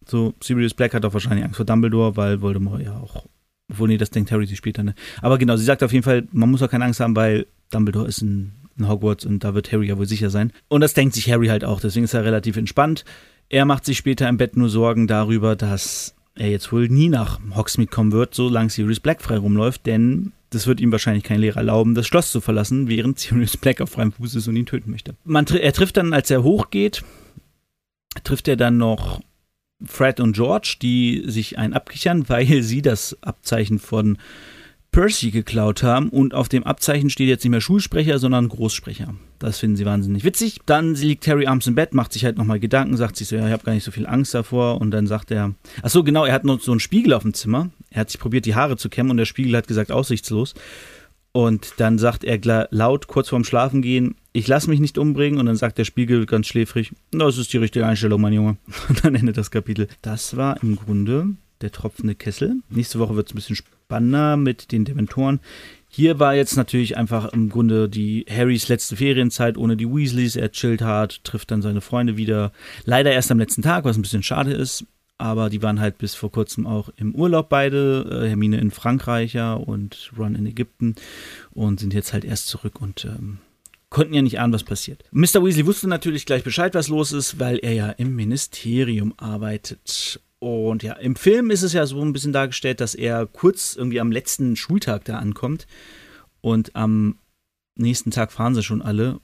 So, 0.06 0.32
Sirius 0.42 0.72
Black 0.72 0.94
hat 0.94 1.04
doch 1.04 1.12
wahrscheinlich 1.12 1.44
Angst 1.44 1.58
vor 1.58 1.66
Dumbledore, 1.66 2.16
weil 2.16 2.40
Voldemort 2.40 2.80
ja 2.80 2.98
auch 2.98 3.26
obwohl, 3.70 3.88
nee, 3.88 3.98
das 3.98 4.10
denkt 4.10 4.32
Harry 4.32 4.46
sich 4.46 4.58
später, 4.58 4.82
ne? 4.82 4.94
Aber 5.20 5.38
genau, 5.38 5.56
sie 5.56 5.64
sagt 5.64 5.82
auf 5.82 5.92
jeden 5.92 6.04
Fall, 6.04 6.26
man 6.32 6.50
muss 6.50 6.62
auch 6.62 6.70
keine 6.70 6.84
Angst 6.84 7.00
haben, 7.00 7.16
weil 7.16 7.46
Dumbledore 7.70 8.08
ist 8.08 8.22
in, 8.22 8.52
in 8.78 8.88
Hogwarts 8.88 9.26
und 9.26 9.44
da 9.44 9.54
wird 9.54 9.72
Harry 9.72 9.88
ja 9.88 9.98
wohl 9.98 10.06
sicher 10.06 10.30
sein. 10.30 10.52
Und 10.68 10.80
das 10.80 10.94
denkt 10.94 11.14
sich 11.14 11.30
Harry 11.30 11.48
halt 11.48 11.64
auch, 11.64 11.80
deswegen 11.80 12.04
ist 12.04 12.14
er 12.14 12.24
relativ 12.24 12.56
entspannt. 12.56 13.04
Er 13.50 13.64
macht 13.64 13.84
sich 13.84 13.98
später 13.98 14.28
im 14.28 14.36
Bett 14.36 14.56
nur 14.56 14.68
Sorgen 14.68 15.06
darüber, 15.06 15.56
dass 15.56 16.14
er 16.34 16.50
jetzt 16.50 16.72
wohl 16.72 16.88
nie 16.88 17.08
nach 17.08 17.40
Hogsmeade 17.54 17.90
kommen 17.90 18.12
wird, 18.12 18.34
solange 18.34 18.70
Sirius 18.70 19.00
Black 19.00 19.20
frei 19.22 19.38
rumläuft, 19.38 19.86
denn 19.86 20.32
das 20.50 20.66
wird 20.66 20.80
ihm 20.80 20.92
wahrscheinlich 20.92 21.24
kein 21.24 21.40
Lehrer 21.40 21.58
erlauben, 21.58 21.94
das 21.94 22.06
Schloss 22.06 22.30
zu 22.30 22.40
verlassen, 22.40 22.88
während 22.88 23.18
Sirius 23.18 23.56
Black 23.56 23.80
auf 23.80 23.90
freiem 23.90 24.12
Fuß 24.12 24.36
ist 24.36 24.48
und 24.48 24.56
ihn 24.56 24.66
töten 24.66 24.90
möchte. 24.90 25.14
Man, 25.24 25.46
er 25.46 25.72
trifft 25.72 25.96
dann, 25.96 26.12
als 26.12 26.30
er 26.30 26.42
hochgeht, 26.42 27.04
trifft 28.24 28.48
er 28.48 28.56
dann 28.56 28.78
noch 28.78 29.20
Fred 29.84 30.20
und 30.20 30.32
George, 30.32 30.76
die 30.82 31.22
sich 31.26 31.58
ein 31.58 31.72
abkichern, 31.72 32.28
weil 32.28 32.62
sie 32.62 32.82
das 32.82 33.16
Abzeichen 33.22 33.78
von 33.78 34.18
Percy 34.90 35.30
geklaut 35.30 35.82
haben 35.82 36.08
und 36.08 36.34
auf 36.34 36.48
dem 36.48 36.64
Abzeichen 36.64 37.10
steht 37.10 37.28
jetzt 37.28 37.44
nicht 37.44 37.50
mehr 37.50 37.60
Schulsprecher, 37.60 38.18
sondern 38.18 38.48
Großsprecher. 38.48 39.14
Das 39.38 39.58
finden 39.58 39.76
sie 39.76 39.84
wahnsinnig 39.84 40.24
witzig. 40.24 40.60
Dann 40.66 40.94
liegt 40.94 41.26
Harry 41.28 41.46
abends 41.46 41.66
im 41.66 41.74
Bett, 41.74 41.94
macht 41.94 42.12
sich 42.12 42.24
halt 42.24 42.38
nochmal 42.38 42.58
Gedanken, 42.58 42.96
sagt 42.96 43.16
sich 43.16 43.28
so, 43.28 43.36
ja, 43.36 43.46
ich 43.46 43.52
habe 43.52 43.64
gar 43.64 43.74
nicht 43.74 43.84
so 43.84 43.90
viel 43.90 44.06
Angst 44.06 44.34
davor 44.34 44.80
und 44.80 44.90
dann 44.90 45.06
sagt 45.06 45.30
er, 45.30 45.54
ach 45.82 45.90
so, 45.90 46.02
genau, 46.02 46.24
er 46.24 46.32
hat 46.32 46.44
noch 46.44 46.60
so 46.60 46.72
einen 46.72 46.80
Spiegel 46.80 47.12
auf 47.12 47.22
dem 47.22 47.34
Zimmer. 47.34 47.70
Er 47.90 48.00
hat 48.00 48.10
sich 48.10 48.18
probiert, 48.18 48.46
die 48.46 48.54
Haare 48.54 48.76
zu 48.76 48.88
kämmen 48.88 49.10
und 49.10 49.18
der 49.18 49.26
Spiegel 49.26 49.56
hat 49.56 49.68
gesagt, 49.68 49.92
aussichtslos. 49.92 50.54
Und 51.38 51.74
dann 51.76 51.98
sagt 51.98 52.24
er 52.24 52.66
laut, 52.72 53.06
kurz 53.06 53.28
vorm 53.28 53.44
Schlafengehen, 53.44 54.16
ich 54.32 54.48
lasse 54.48 54.68
mich 54.68 54.80
nicht 54.80 54.98
umbringen. 54.98 55.38
Und 55.38 55.46
dann 55.46 55.54
sagt 55.54 55.78
der 55.78 55.84
Spiegel 55.84 56.26
ganz 56.26 56.48
schläfrig, 56.48 56.90
das 57.12 57.38
ist 57.38 57.52
die 57.52 57.58
richtige 57.58 57.86
Einstellung, 57.86 58.20
mein 58.20 58.32
Junge. 58.32 58.56
Und 58.88 59.04
dann 59.04 59.14
endet 59.14 59.36
das 59.36 59.52
Kapitel. 59.52 59.86
Das 60.02 60.36
war 60.36 60.60
im 60.64 60.74
Grunde 60.74 61.28
der 61.60 61.70
tropfende 61.70 62.16
Kessel. 62.16 62.56
Nächste 62.70 62.98
Woche 62.98 63.14
wird 63.14 63.28
es 63.28 63.34
ein 63.34 63.36
bisschen 63.36 63.54
spannender 63.54 64.36
mit 64.36 64.72
den 64.72 64.84
Dementoren. 64.84 65.38
Hier 65.88 66.18
war 66.18 66.34
jetzt 66.34 66.56
natürlich 66.56 66.96
einfach 66.96 67.32
im 67.32 67.50
Grunde 67.50 67.88
die 67.88 68.26
Harrys 68.28 68.66
letzte 68.66 68.96
Ferienzeit 68.96 69.56
ohne 69.56 69.76
die 69.76 69.88
Weasleys. 69.88 70.34
Er 70.34 70.50
chillt 70.50 70.82
hart, 70.82 71.22
trifft 71.22 71.52
dann 71.52 71.62
seine 71.62 71.82
Freunde 71.82 72.16
wieder. 72.16 72.50
Leider 72.84 73.12
erst 73.12 73.30
am 73.30 73.38
letzten 73.38 73.62
Tag, 73.62 73.84
was 73.84 73.96
ein 73.96 74.02
bisschen 74.02 74.24
schade 74.24 74.54
ist 74.54 74.86
aber 75.18 75.50
die 75.50 75.62
waren 75.62 75.80
halt 75.80 75.98
bis 75.98 76.14
vor 76.14 76.30
kurzem 76.30 76.66
auch 76.66 76.88
im 76.96 77.14
Urlaub 77.14 77.48
beide, 77.48 78.22
äh, 78.24 78.28
Hermine 78.28 78.58
in 78.58 78.70
Frankreich 78.70 79.34
ja 79.34 79.54
und 79.54 80.12
Ron 80.16 80.36
in 80.36 80.46
Ägypten 80.46 80.94
und 81.50 81.80
sind 81.80 81.92
jetzt 81.92 82.12
halt 82.12 82.24
erst 82.24 82.46
zurück 82.46 82.80
und 82.80 83.04
ähm, 83.04 83.38
konnten 83.90 84.14
ja 84.14 84.22
nicht 84.22 84.38
ahnen, 84.38 84.52
was 84.52 84.64
passiert. 84.64 85.04
Mr. 85.10 85.44
Weasley 85.44 85.66
wusste 85.66 85.88
natürlich 85.88 86.26
gleich 86.26 86.44
Bescheid, 86.44 86.74
was 86.74 86.88
los 86.88 87.12
ist, 87.12 87.38
weil 87.38 87.58
er 87.58 87.72
ja 87.72 87.90
im 87.90 88.14
Ministerium 88.14 89.14
arbeitet. 89.16 90.20
Und 90.38 90.82
ja, 90.84 90.92
im 90.92 91.16
Film 91.16 91.50
ist 91.50 91.62
es 91.62 91.72
ja 91.72 91.84
so 91.86 92.00
ein 92.00 92.12
bisschen 92.12 92.32
dargestellt, 92.32 92.80
dass 92.80 92.94
er 92.94 93.26
kurz 93.26 93.74
irgendwie 93.74 94.00
am 94.00 94.12
letzten 94.12 94.54
Schultag 94.54 95.04
da 95.04 95.18
ankommt 95.18 95.66
und 96.40 96.76
am 96.76 97.16
nächsten 97.74 98.10
Tag 98.10 98.30
fahren 98.30 98.54
sie 98.54 98.62
schon 98.62 98.82
alle 98.82 99.20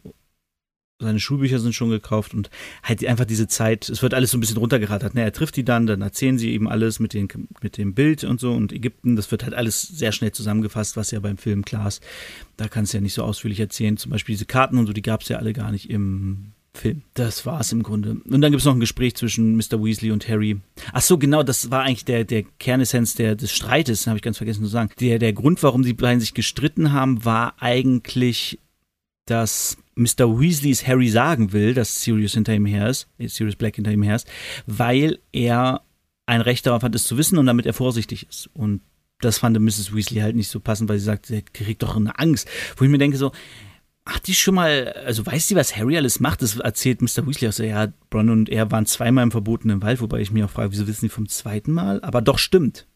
seine 1.05 1.21
Schulbücher 1.21 1.59
sind 1.59 1.75
schon 1.75 1.91
gekauft 1.91 2.35
und 2.35 2.51
halt 2.83 3.05
einfach 3.07 3.25
diese 3.25 3.47
Zeit, 3.47 3.89
es 3.89 4.03
wird 4.03 4.15
alles 4.15 4.31
so 4.31 4.39
ein 4.39 4.41
bisschen 4.41 4.57
runtergerattert. 4.57 5.15
Ne? 5.15 5.23
Er 5.23 5.33
trifft 5.33 5.57
die 5.57 5.65
dann, 5.65 5.87
dann 5.87 6.03
erzählen 6.03 6.39
sie 6.39 6.53
eben 6.53 6.69
alles 6.69 7.01
mit, 7.01 7.15
den, 7.15 7.29
mit 7.63 7.79
dem 7.79 7.95
Bild 7.95 8.25
und 8.25 8.41
so 8.41 8.53
und 8.53 8.73
Ägypten. 8.73 9.17
Das 9.17 9.31
wird 9.31 9.45
halt 9.45 9.55
alles 9.55 9.83
sehr 9.83 10.13
schnell 10.13 10.33
zusammengefasst, 10.33 10.97
was 10.97 11.11
ja 11.11 11.21
beim 11.21 11.39
Film 11.39 11.65
klar 11.65 11.89
ist. 11.89 12.03
Da 12.57 12.69
kannst 12.69 12.93
du 12.93 12.99
ja 12.99 13.03
nicht 13.03 13.15
so 13.15 13.23
ausführlich 13.23 13.61
erzählen. 13.61 13.97
Zum 13.97 14.11
Beispiel 14.11 14.35
diese 14.35 14.47
Karten 14.47 14.79
und 14.79 14.87
so, 14.87 14.93
die 14.93 15.03
gab 15.03 15.23
es 15.23 15.29
ja 15.29 15.39
alle 15.39 15.53
gar 15.53 15.71
nicht 15.71 15.91
im 15.91 16.53
Film. 16.75 17.03
Das 17.15 17.47
war's 17.47 17.73
im 17.73 17.83
Grunde. 17.83 18.17
Und 18.29 18.41
dann 18.41 18.51
gibt's 18.51 18.65
noch 18.65 18.75
ein 18.75 18.81
Gespräch 18.81 19.15
zwischen 19.15 19.57
Mr. 19.57 19.83
Weasley 19.83 20.11
und 20.11 20.29
Harry. 20.29 20.61
Ach 20.93 21.03
so, 21.03 21.19
genau, 21.19 21.43
das 21.43 21.71
war 21.71 21.83
eigentlich 21.83 22.05
der, 22.05 22.25
der 22.25 22.43
Kernessenz 22.59 23.15
der, 23.15 23.37
des 23.37 23.53
Streites, 23.53 24.07
habe 24.07 24.19
ich 24.19 24.23
ganz 24.23 24.39
vergessen 24.39 24.65
zu 24.65 24.71
sagen. 24.71 24.91
Der, 24.99 25.19
der 25.19 25.33
Grund, 25.33 25.63
warum 25.63 25.83
die 25.83 25.95
beiden 25.95 26.21
sich 26.21 26.35
gestritten 26.35 26.93
haben, 26.93 27.25
war 27.25 27.55
eigentlich, 27.61 28.59
dass 29.27 29.79
Mr. 29.97 30.41
Weasleys 30.41 30.87
Harry 30.87 31.09
sagen 31.09 31.53
will, 31.53 31.75
dass 31.75 32.03
Sirius 32.03 32.35
hinter 32.35 32.55
ihm 32.55 32.67
her 32.67 32.89
ist, 32.89 33.09
äh, 33.19 33.29
Sirius 33.29 33.57
Black 33.57 33.77
hinter 33.77 33.93
ihm 33.93 34.03
her 34.03 34.17
ist, 34.17 34.29
weil 34.67 35.19
er 35.33 35.83
ein 36.27 36.41
Recht 36.41 36.67
darauf 36.67 36.83
hat, 36.83 36.95
es 36.95 37.05
zu 37.05 37.19
wissen 37.19 37.39
und 37.39 37.47
damit 37.47 37.67
er 37.67 37.75
vorsichtig 37.75 38.27
ist. 38.29 38.49
Und 38.55 38.81
das 39.21 39.39
fand 39.39 39.59
Mrs. 39.59 39.95
Weasley 39.95 40.21
halt 40.21 40.37
nicht 40.37 40.49
so 40.49 40.61
passend, 40.61 40.89
weil 40.89 40.99
sie 40.99 41.05
sagt, 41.05 41.31
er 41.31 41.43
kriegt 41.43 41.83
doch 41.83 41.97
eine 41.97 42.19
Angst. 42.19 42.49
Wo 42.77 42.85
ich 42.85 42.91
mir 42.91 42.99
denke 42.99 43.17
so, 43.17 43.33
hat 44.07 44.27
die 44.27 44.35
schon 44.35 44.55
mal, 44.55 44.93
also 45.07 45.25
weiß 45.25 45.49
sie, 45.49 45.57
was 45.57 45.77
Harry 45.77 45.97
alles 45.97 46.21
macht? 46.21 46.43
Das 46.43 46.57
erzählt 46.57 47.01
Mr. 47.01 47.27
Weasley 47.27 47.49
auch 47.49 47.53
so, 47.53 47.63
ja, 47.63 47.89
Bron 48.11 48.29
und 48.29 48.49
er 48.49 48.71
waren 48.71 48.87
zweimal 48.87 49.25
im 49.25 49.31
verbotenen 49.31 49.83
Wald, 49.83 50.01
wobei 50.01 50.21
ich 50.21 50.31
mich 50.31 50.45
auch 50.45 50.51
frage, 50.51 50.73
wieso 50.73 50.87
wissen 50.87 51.07
die 51.07 51.11
vom 51.11 51.29
zweiten 51.29 51.73
Mal? 51.73 52.03
Aber 52.03 52.21
doch 52.21 52.39
stimmt. 52.39 52.87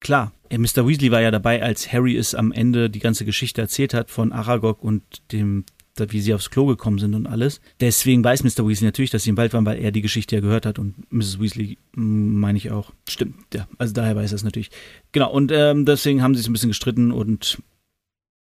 Klar, 0.00 0.32
Mr. 0.50 0.86
Weasley 0.86 1.10
war 1.10 1.20
ja 1.20 1.30
dabei, 1.30 1.62
als 1.62 1.92
Harry 1.92 2.16
es 2.16 2.34
am 2.34 2.52
Ende 2.52 2.88
die 2.88 3.00
ganze 3.00 3.24
Geschichte 3.24 3.60
erzählt 3.60 3.94
hat 3.94 4.10
von 4.10 4.32
Aragog 4.32 4.82
und 4.82 5.02
dem, 5.32 5.64
wie 6.10 6.20
sie 6.20 6.34
aufs 6.34 6.50
Klo 6.50 6.66
gekommen 6.66 6.98
sind 6.98 7.14
und 7.14 7.26
alles. 7.26 7.60
Deswegen 7.80 8.24
weiß 8.24 8.44
Mr. 8.44 8.66
Weasley 8.66 8.86
natürlich, 8.86 9.10
dass 9.10 9.24
sie 9.24 9.30
im 9.30 9.36
Wald 9.36 9.52
waren, 9.52 9.66
weil 9.66 9.78
er 9.78 9.92
die 9.92 10.02
Geschichte 10.02 10.36
ja 10.36 10.40
gehört 10.40 10.66
hat 10.66 10.78
und 10.78 10.94
Mrs. 11.12 11.40
Weasley 11.40 11.78
mm, 11.94 12.38
meine 12.40 12.58
ich 12.58 12.70
auch. 12.70 12.92
Stimmt, 13.08 13.36
ja. 13.54 13.68
Also 13.78 13.92
daher 13.92 14.16
weiß 14.16 14.32
er 14.32 14.36
es 14.36 14.44
natürlich. 14.44 14.70
Genau, 15.12 15.30
und 15.30 15.52
ähm, 15.52 15.84
deswegen 15.84 16.22
haben 16.22 16.34
sie 16.34 16.40
sich 16.40 16.48
ein 16.48 16.52
bisschen 16.52 16.70
gestritten 16.70 17.12
und 17.12 17.58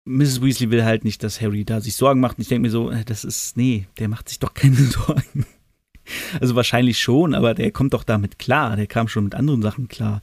Mrs. 0.05 0.41
Weasley 0.41 0.71
will 0.71 0.83
halt 0.83 1.03
nicht, 1.03 1.23
dass 1.23 1.39
Harry 1.39 1.65
da 1.65 1.81
sich 1.81 1.95
Sorgen 1.95 2.19
macht. 2.19 2.37
Und 2.37 2.43
ich 2.43 2.47
denke 2.47 2.63
mir 2.63 2.71
so, 2.71 2.89
äh, 2.89 3.05
das 3.05 3.23
ist, 3.23 3.57
nee, 3.57 3.87
der 3.99 4.07
macht 4.07 4.29
sich 4.29 4.39
doch 4.39 4.53
keine 4.53 4.75
Sorgen. 4.75 5.45
Also 6.41 6.55
wahrscheinlich 6.55 6.99
schon, 6.99 7.35
aber 7.35 7.53
der 7.53 7.71
kommt 7.71 7.93
doch 7.93 8.03
damit 8.03 8.39
klar. 8.39 8.75
Der 8.75 8.87
kam 8.87 9.07
schon 9.07 9.25
mit 9.25 9.35
anderen 9.35 9.61
Sachen 9.61 9.87
klar. 9.87 10.21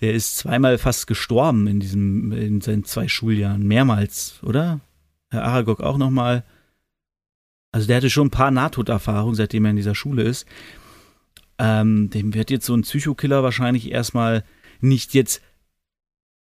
Der 0.00 0.14
ist 0.14 0.36
zweimal 0.38 0.78
fast 0.78 1.06
gestorben 1.06 1.66
in 1.66 1.80
diesem, 1.80 2.32
in 2.32 2.60
seinen 2.60 2.84
zwei 2.84 3.08
Schuljahren. 3.08 3.66
Mehrmals, 3.66 4.40
oder? 4.42 4.80
Herr 5.30 5.44
Aragog 5.44 5.80
auch 5.80 5.98
nochmal. 5.98 6.44
Also 7.72 7.86
der 7.86 7.96
hatte 7.96 8.10
schon 8.10 8.28
ein 8.28 8.32
paar 8.32 8.50
Nahtoderfahrungen, 8.50 9.34
seitdem 9.34 9.64
er 9.64 9.72
in 9.72 9.76
dieser 9.76 9.94
Schule 9.94 10.22
ist. 10.22 10.46
Ähm, 11.58 12.08
dem 12.10 12.34
wird 12.34 12.50
jetzt 12.50 12.66
so 12.66 12.74
ein 12.74 12.82
Psychokiller 12.82 13.42
wahrscheinlich 13.42 13.90
erstmal 13.90 14.44
nicht 14.80 15.14
jetzt 15.14 15.42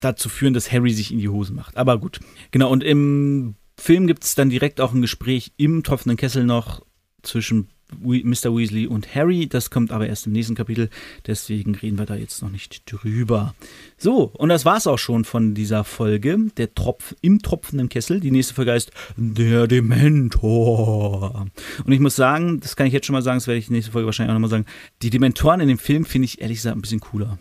dazu 0.01 0.29
führen, 0.29 0.53
dass 0.53 0.71
Harry 0.71 0.91
sich 0.91 1.11
in 1.11 1.19
die 1.19 1.29
Hose 1.29 1.53
macht. 1.53 1.77
Aber 1.77 1.97
gut. 1.97 2.19
Genau, 2.51 2.69
und 2.69 2.83
im 2.83 3.55
Film 3.77 4.07
gibt 4.07 4.23
es 4.23 4.35
dann 4.35 4.49
direkt 4.49 4.81
auch 4.81 4.93
ein 4.93 5.01
Gespräch 5.01 5.53
im 5.57 5.83
tropfenden 5.83 6.17
Kessel 6.17 6.43
noch 6.43 6.85
zwischen 7.21 7.69
Mr. 7.97 8.55
Weasley 8.55 8.87
und 8.87 9.13
Harry. 9.15 9.47
Das 9.47 9.69
kommt 9.69 9.91
aber 9.91 10.07
erst 10.07 10.27
im 10.27 10.33
nächsten 10.33 10.55
Kapitel. 10.55 10.89
Deswegen 11.25 11.75
reden 11.75 11.97
wir 11.97 12.05
da 12.05 12.15
jetzt 12.15 12.41
noch 12.41 12.49
nicht 12.49 12.91
drüber. 12.91 13.55
So, 13.97 14.23
und 14.25 14.49
das 14.49 14.65
war's 14.65 14.87
auch 14.87 14.99
schon 14.99 15.25
von 15.25 15.53
dieser 15.53 15.83
Folge. 15.83 16.37
Der 16.57 16.73
Tropf 16.73 17.15
im 17.21 17.41
tropfenden 17.41 17.89
Kessel. 17.89 18.19
Die 18.19 18.31
nächste 18.31 18.53
Folge 18.53 18.71
heißt 18.71 18.91
Der 19.17 19.67
Dementor. 19.67 21.47
Und 21.83 21.91
ich 21.91 21.99
muss 21.99 22.15
sagen, 22.15 22.59
das 22.59 22.75
kann 22.75 22.87
ich 22.87 22.93
jetzt 22.93 23.05
schon 23.05 23.13
mal 23.13 23.21
sagen, 23.21 23.37
das 23.37 23.47
werde 23.47 23.59
ich 23.59 23.67
in 23.67 23.73
der 23.73 23.77
nächsten 23.77 23.93
Folge 23.93 24.05
wahrscheinlich 24.05 24.31
auch 24.31 24.35
nochmal 24.35 24.49
sagen. 24.49 24.65
Die 25.01 25.09
Dementoren 25.09 25.61
in 25.61 25.67
dem 25.67 25.79
Film 25.79 26.05
finde 26.05 26.25
ich 26.25 26.41
ehrlich 26.41 26.57
gesagt 26.57 26.77
ein 26.77 26.81
bisschen 26.81 26.99
cooler. 26.99 27.39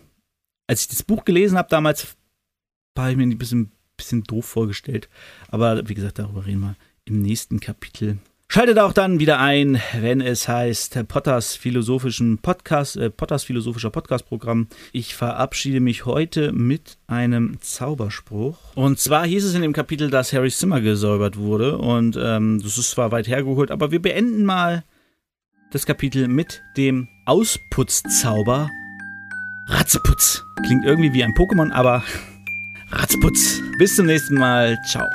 Als 0.66 0.82
ich 0.82 0.88
das 0.88 1.02
Buch 1.02 1.24
gelesen 1.24 1.56
habe 1.56 1.68
damals, 1.70 2.16
habe 2.98 3.10
ich 3.10 3.16
mir 3.16 3.24
ein 3.24 3.38
bisschen, 3.38 3.72
bisschen 3.96 4.24
doof 4.24 4.44
vorgestellt. 4.44 5.08
Aber 5.48 5.88
wie 5.88 5.94
gesagt, 5.94 6.18
darüber 6.18 6.46
reden 6.46 6.60
wir 6.60 6.76
im 7.04 7.22
nächsten 7.22 7.60
Kapitel. 7.60 8.18
Schaltet 8.50 8.78
auch 8.78 8.94
dann 8.94 9.20
wieder 9.20 9.40
ein, 9.40 9.78
wenn 10.00 10.22
es 10.22 10.48
heißt 10.48 11.06
Potters 11.06 11.54
philosophischen 11.54 12.38
Podcast, 12.38 12.96
äh, 12.96 13.10
Potters 13.10 13.44
philosophischer 13.44 13.90
Podcast-Programm. 13.90 14.68
Ich 14.92 15.14
verabschiede 15.14 15.80
mich 15.80 16.06
heute 16.06 16.52
mit 16.52 16.96
einem 17.06 17.60
Zauberspruch. 17.60 18.56
Und 18.74 18.98
zwar 18.98 19.26
hieß 19.26 19.44
es 19.44 19.54
in 19.54 19.60
dem 19.60 19.74
Kapitel, 19.74 20.08
dass 20.08 20.32
Harrys 20.32 20.58
Zimmer 20.58 20.80
gesäubert 20.80 21.36
wurde. 21.36 21.76
Und 21.76 22.18
ähm, 22.18 22.58
das 22.62 22.78
ist 22.78 22.92
zwar 22.92 23.12
weit 23.12 23.28
hergeholt, 23.28 23.70
aber 23.70 23.90
wir 23.90 24.00
beenden 24.00 24.46
mal 24.46 24.82
das 25.70 25.84
Kapitel 25.84 26.26
mit 26.26 26.62
dem 26.78 27.06
Ausputzzauber 27.26 28.70
Ratzeputz. 29.66 30.42
Klingt 30.64 30.86
irgendwie 30.86 31.12
wie 31.12 31.22
ein 31.22 31.34
Pokémon, 31.34 31.70
aber 31.70 32.02
Ratzputz. 32.90 33.60
Bis 33.78 33.96
zum 33.96 34.06
nächsten 34.06 34.36
Mal. 34.36 34.78
Ciao. 34.86 35.06